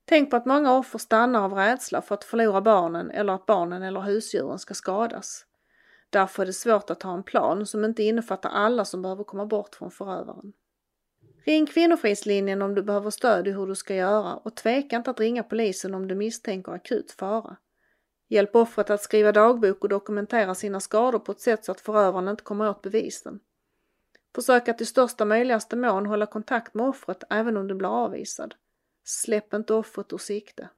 Tänk 0.09 0.29
på 0.29 0.35
att 0.35 0.45
många 0.45 0.77
offer 0.77 0.99
stannar 0.99 1.43
av 1.43 1.53
rädsla 1.53 2.01
för 2.01 2.15
att 2.15 2.23
förlora 2.23 2.61
barnen 2.61 3.11
eller 3.11 3.33
att 3.33 3.45
barnen 3.45 3.83
eller 3.83 4.01
husdjuren 4.01 4.59
ska 4.59 4.73
skadas. 4.73 5.45
Därför 6.09 6.43
är 6.43 6.45
det 6.45 6.53
svårt 6.53 6.89
att 6.89 7.03
ha 7.03 7.13
en 7.13 7.23
plan 7.23 7.65
som 7.65 7.85
inte 7.85 8.03
innefattar 8.03 8.49
alla 8.49 8.85
som 8.85 9.01
behöver 9.01 9.23
komma 9.23 9.45
bort 9.45 9.75
från 9.75 9.91
förövaren. 9.91 10.53
Ring 11.45 11.65
Kvinnofridslinjen 11.65 12.61
om 12.61 12.75
du 12.75 12.83
behöver 12.83 13.09
stöd 13.09 13.47
i 13.47 13.51
hur 13.51 13.67
du 13.67 13.75
ska 13.75 13.95
göra 13.95 14.35
och 14.35 14.55
tveka 14.55 14.95
inte 14.95 15.11
att 15.11 15.19
ringa 15.19 15.43
polisen 15.43 15.93
om 15.93 16.07
du 16.07 16.15
misstänker 16.15 16.71
akut 16.71 17.11
fara. 17.11 17.57
Hjälp 18.27 18.55
offret 18.55 18.89
att 18.89 19.01
skriva 19.01 19.31
dagbok 19.31 19.83
och 19.83 19.89
dokumentera 19.89 20.55
sina 20.55 20.79
skador 20.79 21.19
på 21.19 21.31
ett 21.31 21.41
sätt 21.41 21.65
så 21.65 21.71
att 21.71 21.81
förövaren 21.81 22.27
inte 22.27 22.43
kommer 22.43 22.69
åt 22.69 22.81
bevisen. 22.81 23.39
Försök 24.35 24.67
att 24.67 24.81
i 24.81 24.85
största 24.85 25.25
möjligaste 25.25 25.75
mån 25.75 26.05
hålla 26.05 26.25
kontakt 26.25 26.73
med 26.73 26.87
offret 26.87 27.23
även 27.29 27.57
om 27.57 27.67
du 27.67 27.75
blir 27.75 28.03
avvisad. 28.03 28.55
Släpp 29.09 29.53
inte 29.53 29.73
offret 29.73 30.13
ur 30.13 30.17
sikte. 30.17 30.69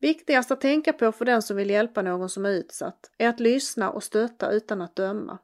Viktigast 0.00 0.50
att 0.50 0.60
tänka 0.60 0.92
på 0.92 1.12
för 1.12 1.24
den 1.24 1.42
som 1.42 1.56
vill 1.56 1.70
hjälpa 1.70 2.02
någon 2.02 2.28
som 2.28 2.44
är 2.44 2.50
utsatt 2.50 3.10
är 3.18 3.28
att 3.28 3.40
lyssna 3.40 3.90
och 3.90 4.02
stötta 4.02 4.50
utan 4.50 4.82
att 4.82 4.96
döma. 4.96 5.38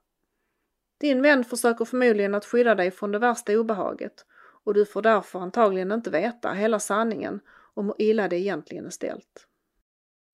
Din 0.99 1.23
vän 1.23 1.45
försöker 1.45 1.85
förmodligen 1.85 2.35
att 2.35 2.45
skydda 2.45 2.75
dig 2.75 2.91
från 2.91 3.13
det 3.13 3.19
värsta 3.19 3.53
obehaget 3.53 4.27
och 4.65 4.75
du 4.75 4.87
får 4.87 5.03
därför 5.03 5.39
antagligen 5.39 5.93
inte 5.93 6.11
veta 6.11 6.53
hela 6.53 6.79
sanningen 6.79 7.41
om 7.75 7.87
hur 7.87 8.03
illa 8.03 8.29
det 8.29 8.39
egentligen 8.39 8.87
är 8.87 8.91
ställt. 8.91 9.47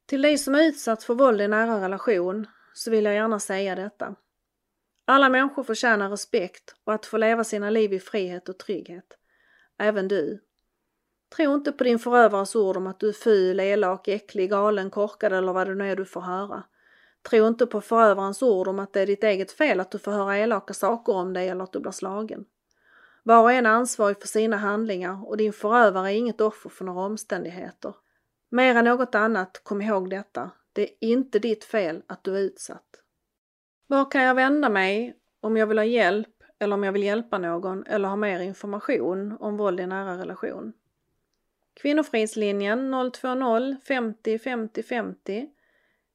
Till 0.07 0.23
dig 0.23 0.38
som 0.38 0.55
är 0.55 0.62
utsatt 0.62 1.05
för 1.05 1.14
våld 1.14 1.40
i 1.40 1.49
nära 1.49 1.85
relation 1.85 2.47
så 2.75 2.90
vill 2.90 3.05
jag 3.05 3.14
gärna 3.14 3.40
säga 3.40 3.75
detta. 3.75 4.14
Alla 5.05 5.29
människor 5.29 5.62
förtjänar 5.62 6.11
respekt 6.11 6.75
och 6.85 6.95
att 6.95 7.07
få 7.07 7.16
leva 7.16 7.45
sina 7.45 7.71
liv 7.71 7.92
i 7.92 8.01
frihet 8.01 8.49
och 8.49 8.59
trygghet. 8.59 9.19
Även 9.79 10.09
du. 10.09 10.46
Tro 11.37 11.55
inte 11.55 11.73
på 11.73 11.85
din 11.85 11.99
förövares 11.99 12.57
ord 12.57 12.77
om 12.77 12.87
att 12.87 13.01
du 13.01 13.09
är 13.09 13.12
ful, 13.12 13.61
elak, 13.61 14.09
äcklig, 14.09 14.51
galen, 14.51 14.91
korkad 14.91 15.33
eller 15.33 15.53
vad 15.53 15.69
det 15.69 15.75
nu 15.75 15.91
är 15.91 15.97
du 15.97 16.05
får 16.05 16.21
höra. 16.21 16.62
Tro 17.31 17.47
inte 17.47 17.67
på 17.67 17.81
förövarens 17.81 18.43
ord 18.43 18.69
om 18.69 18.79
att 18.79 18.93
det 18.93 19.01
är 19.01 19.07
ditt 19.07 19.25
eget 19.25 19.53
fel 19.53 19.81
att 19.81 19.91
du 19.91 19.99
får 19.99 20.12
höra 20.12 20.39
elaka 20.39 20.75
saker 20.75 21.12
om 21.12 21.33
dig 21.33 21.49
eller 21.49 21.65
att 21.65 21.73
du 21.73 21.81
blir 21.81 21.93
slagen. 21.93 22.45
Var 23.23 23.43
och 23.43 23.53
en 23.53 23.67
är 23.67 23.71
ansvarig 23.71 24.21
för 24.21 24.29
sina 24.29 24.57
handlingar 24.57 25.29
och 25.29 25.37
din 25.37 25.53
förövare 25.53 26.12
är 26.12 26.17
inget 26.17 26.41
offer 26.41 26.71
för 26.71 26.85
några 26.85 27.01
omständigheter. 27.01 27.95
Mer 28.51 28.75
än 28.75 28.85
något 28.85 29.15
annat, 29.15 29.61
kom 29.65 29.83
ihåg 29.83 30.11
detta. 30.11 30.51
Det 30.73 30.83
är 30.83 30.89
inte 31.01 31.39
ditt 31.39 31.65
fel 31.65 32.03
att 32.07 32.25
du 32.25 32.37
är 32.37 32.41
utsatt. 32.41 33.03
Var 33.87 34.11
kan 34.11 34.23
jag 34.23 34.35
vända 34.35 34.69
mig 34.69 35.17
om 35.41 35.57
jag 35.57 35.67
vill 35.67 35.79
ha 35.79 35.85
hjälp 35.85 36.43
eller 36.59 36.75
om 36.75 36.85
jag 36.85 36.93
vill 36.93 37.03
hjälpa 37.03 37.39
någon 37.39 37.87
eller 37.87 38.09
ha 38.09 38.17
mer 38.17 38.41
information 38.41 39.37
om 39.41 39.57
våld 39.57 39.81
i 39.81 39.87
nära 39.87 40.19
relation? 40.19 40.73
Kvinnofridslinjen 41.81 43.12
020 43.12 43.77
50 43.85 44.39
50 44.39 44.83
50 44.83 45.49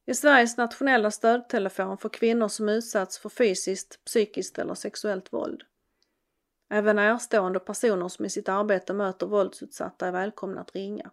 är 0.06 0.14
Sveriges 0.14 0.56
nationella 0.56 1.10
stödtelefon 1.10 1.98
för 1.98 2.08
kvinnor 2.08 2.48
som 2.48 2.68
utsatts 2.68 3.18
för 3.18 3.28
fysiskt, 3.28 4.04
psykiskt 4.04 4.58
eller 4.58 4.74
sexuellt 4.74 5.32
våld. 5.32 5.62
Även 6.70 6.96
närstående 6.96 7.60
personer 7.60 8.08
som 8.08 8.24
i 8.24 8.30
sitt 8.30 8.48
arbete 8.48 8.92
möter 8.92 9.26
våldsutsatta 9.26 10.06
är 10.06 10.12
välkomna 10.12 10.60
att 10.60 10.74
ringa. 10.74 11.10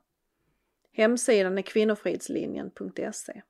Hemsidan 0.92 1.58
är 1.58 1.62
kvinnofridslinjen.se. 1.62 3.42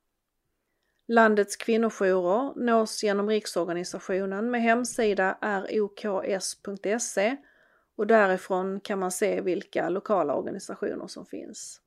Landets 1.08 1.56
kvinnojourer 1.56 2.52
nås 2.56 3.02
genom 3.02 3.28
Riksorganisationen 3.28 4.50
med 4.50 4.62
hemsida 4.62 5.38
roks.se 5.70 7.36
och 8.00 8.06
därifrån 8.06 8.80
kan 8.80 8.98
man 8.98 9.10
se 9.10 9.40
vilka 9.40 9.88
lokala 9.88 10.34
organisationer 10.34 11.06
som 11.06 11.26
finns. 11.26 11.80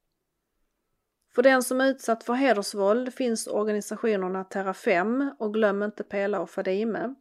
För 1.35 1.43
den 1.43 1.63
som 1.63 1.81
är 1.81 1.89
utsatt 1.89 2.23
för 2.23 2.33
hedersvåld 2.33 3.13
finns 3.13 3.47
organisationerna 3.47 4.43
Terrafem 4.43 5.35
och 5.39 5.53
glöm 5.53 5.83
inte 5.83 6.03
Pela 6.03 6.39
och 6.39 6.49
Fadime 6.49 7.15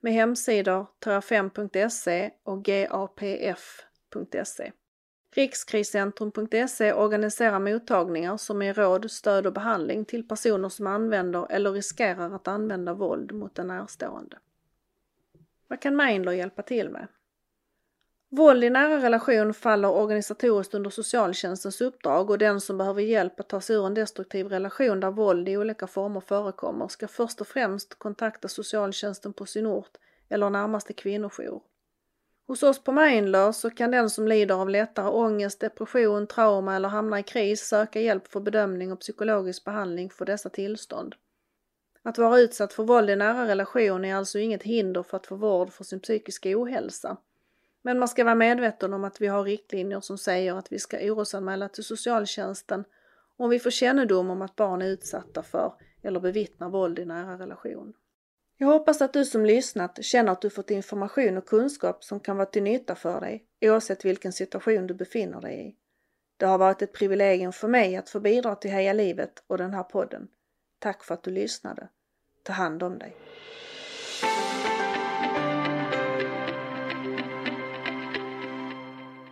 med 0.00 0.12
hemsidor 0.12 0.86
terrafem.se 0.98 2.30
och 2.42 2.64
gapf.se. 2.64 3.12
Rikskriscentrum.se 5.34 6.92
organiserar 6.92 7.58
mottagningar 7.58 8.36
som 8.36 8.62
ger 8.62 8.74
råd, 8.74 9.10
stöd 9.10 9.46
och 9.46 9.52
behandling 9.52 10.04
till 10.04 10.28
personer 10.28 10.68
som 10.68 10.86
använder 10.86 11.46
eller 11.50 11.72
riskerar 11.72 12.34
att 12.34 12.48
använda 12.48 12.94
våld 12.94 13.32
mot 13.32 13.58
en 13.58 13.66
närstående. 13.66 14.38
Vad 15.68 15.80
kan 15.80 15.96
Mindler 15.96 16.32
hjälpa 16.32 16.62
till 16.62 16.90
med? 16.90 17.06
Våld 18.30 18.64
i 18.64 18.70
nära 18.70 19.02
relation 19.02 19.54
faller 19.54 19.90
organisatoriskt 19.90 20.74
under 20.74 20.90
socialtjänstens 20.90 21.80
uppdrag 21.80 22.30
och 22.30 22.38
den 22.38 22.60
som 22.60 22.78
behöver 22.78 23.02
hjälp 23.02 23.40
att 23.40 23.48
ta 23.48 23.60
sig 23.60 23.76
ur 23.76 23.86
en 23.86 23.94
destruktiv 23.94 24.46
relation 24.46 25.00
där 25.00 25.10
våld 25.10 25.48
i 25.48 25.56
olika 25.56 25.86
former 25.86 26.20
förekommer 26.20 26.88
ska 26.88 27.08
först 27.08 27.40
och 27.40 27.46
främst 27.46 27.98
kontakta 27.98 28.48
socialtjänsten 28.48 29.32
på 29.32 29.46
sin 29.46 29.66
ort 29.66 29.96
eller 30.28 30.50
närmaste 30.50 30.92
kvinnojour. 30.92 31.62
Hos 32.46 32.62
oss 32.62 32.84
på 32.84 32.92
Mindler 32.92 33.52
så 33.52 33.70
kan 33.70 33.90
den 33.90 34.10
som 34.10 34.28
lider 34.28 34.54
av 34.54 34.68
lättare 34.70 35.08
ångest, 35.08 35.60
depression, 35.60 36.26
trauma 36.26 36.76
eller 36.76 36.88
hamnar 36.88 37.18
i 37.18 37.22
kris 37.22 37.68
söka 37.68 38.00
hjälp 38.00 38.28
för 38.28 38.40
bedömning 38.40 38.92
och 38.92 39.00
psykologisk 39.00 39.64
behandling 39.64 40.10
för 40.10 40.24
dessa 40.24 40.48
tillstånd. 40.48 41.14
Att 42.02 42.18
vara 42.18 42.38
utsatt 42.38 42.72
för 42.72 42.84
våld 42.84 43.10
i 43.10 43.16
nära 43.16 43.46
relation 43.46 44.04
är 44.04 44.14
alltså 44.14 44.38
inget 44.38 44.62
hinder 44.62 45.02
för 45.02 45.16
att 45.16 45.26
få 45.26 45.36
vård 45.36 45.70
för 45.70 45.84
sin 45.84 46.00
psykiska 46.00 46.50
ohälsa. 46.58 47.16
Men 47.82 47.98
man 47.98 48.08
ska 48.08 48.24
vara 48.24 48.34
medveten 48.34 48.94
om 48.94 49.04
att 49.04 49.20
vi 49.20 49.26
har 49.26 49.44
riktlinjer 49.44 50.00
som 50.00 50.18
säger 50.18 50.54
att 50.54 50.72
vi 50.72 50.78
ska 50.78 50.98
orosanmäla 50.98 51.68
till 51.68 51.84
socialtjänsten 51.84 52.84
om 53.36 53.50
vi 53.50 53.58
får 53.58 53.70
kännedom 53.70 54.30
om 54.30 54.42
att 54.42 54.56
barn 54.56 54.82
är 54.82 54.86
utsatta 54.86 55.42
för 55.42 55.72
eller 56.02 56.20
bevittnar 56.20 56.68
våld 56.68 56.98
i 56.98 57.04
nära 57.04 57.38
relation. 57.38 57.92
Jag 58.56 58.68
hoppas 58.68 59.02
att 59.02 59.12
du 59.12 59.24
som 59.24 59.44
lyssnat 59.44 60.04
känner 60.04 60.32
att 60.32 60.40
du 60.40 60.50
fått 60.50 60.70
information 60.70 61.36
och 61.36 61.46
kunskap 61.46 62.04
som 62.04 62.20
kan 62.20 62.36
vara 62.36 62.46
till 62.46 62.62
nytta 62.62 62.94
för 62.94 63.20
dig 63.20 63.44
oavsett 63.60 64.04
vilken 64.04 64.32
situation 64.32 64.86
du 64.86 64.94
befinner 64.94 65.40
dig 65.40 65.68
i. 65.68 65.76
Det 66.36 66.46
har 66.46 66.58
varit 66.58 66.82
ett 66.82 66.92
privilegium 66.92 67.52
för 67.52 67.68
mig 67.68 67.96
att 67.96 68.10
få 68.10 68.20
bidra 68.20 68.54
till 68.54 68.70
Heja 68.70 68.92
Livet 68.92 69.42
och 69.46 69.58
den 69.58 69.74
här 69.74 69.82
podden. 69.82 70.28
Tack 70.78 71.04
för 71.04 71.14
att 71.14 71.22
du 71.22 71.30
lyssnade. 71.30 71.88
Ta 72.42 72.52
hand 72.52 72.82
om 72.82 72.98
dig. 72.98 73.16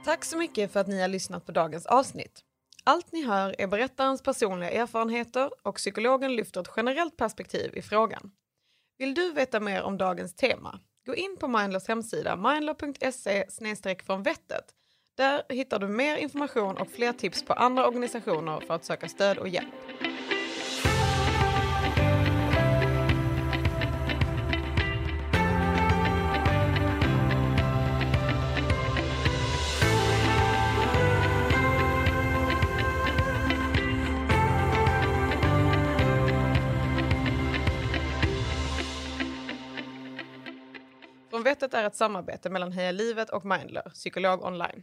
Tack 0.06 0.24
så 0.24 0.36
mycket 0.36 0.72
för 0.72 0.80
att 0.80 0.86
ni 0.86 1.00
har 1.00 1.08
lyssnat 1.08 1.46
på 1.46 1.52
dagens 1.52 1.86
avsnitt. 1.86 2.40
Allt 2.84 3.12
ni 3.12 3.24
hör 3.24 3.54
är 3.58 3.66
berättarens 3.66 4.22
personliga 4.22 4.70
erfarenheter 4.70 5.50
och 5.62 5.74
psykologen 5.74 6.36
lyfter 6.36 6.60
ett 6.60 6.70
generellt 6.76 7.16
perspektiv 7.16 7.76
i 7.76 7.82
frågan. 7.82 8.30
Vill 8.98 9.14
du 9.14 9.32
veta 9.32 9.60
mer 9.60 9.82
om 9.82 9.98
dagens 9.98 10.34
tema? 10.34 10.80
Gå 11.06 11.14
in 11.14 11.36
på 11.40 11.48
Mindlers 11.48 11.88
hemsida 11.88 12.36
mindler.se 12.36 13.96
från 14.06 14.22
vettet. 14.22 14.64
Där 15.16 15.42
hittar 15.48 15.78
du 15.78 15.88
mer 15.88 16.16
information 16.16 16.76
och 16.76 16.90
fler 16.90 17.12
tips 17.12 17.44
på 17.44 17.52
andra 17.52 17.86
organisationer 17.86 18.60
för 18.60 18.74
att 18.74 18.84
söka 18.84 19.08
stöd 19.08 19.38
och 19.38 19.48
hjälp. 19.48 19.74
Från 41.60 41.74
är 41.74 41.84
ett 41.84 41.96
samarbete 41.96 42.50
mellan 42.50 42.72
Heja 42.72 42.92
Livet 42.92 43.30
och 43.30 43.44
Mindler, 43.44 43.90
psykolog 43.94 44.44
online. 44.44 44.82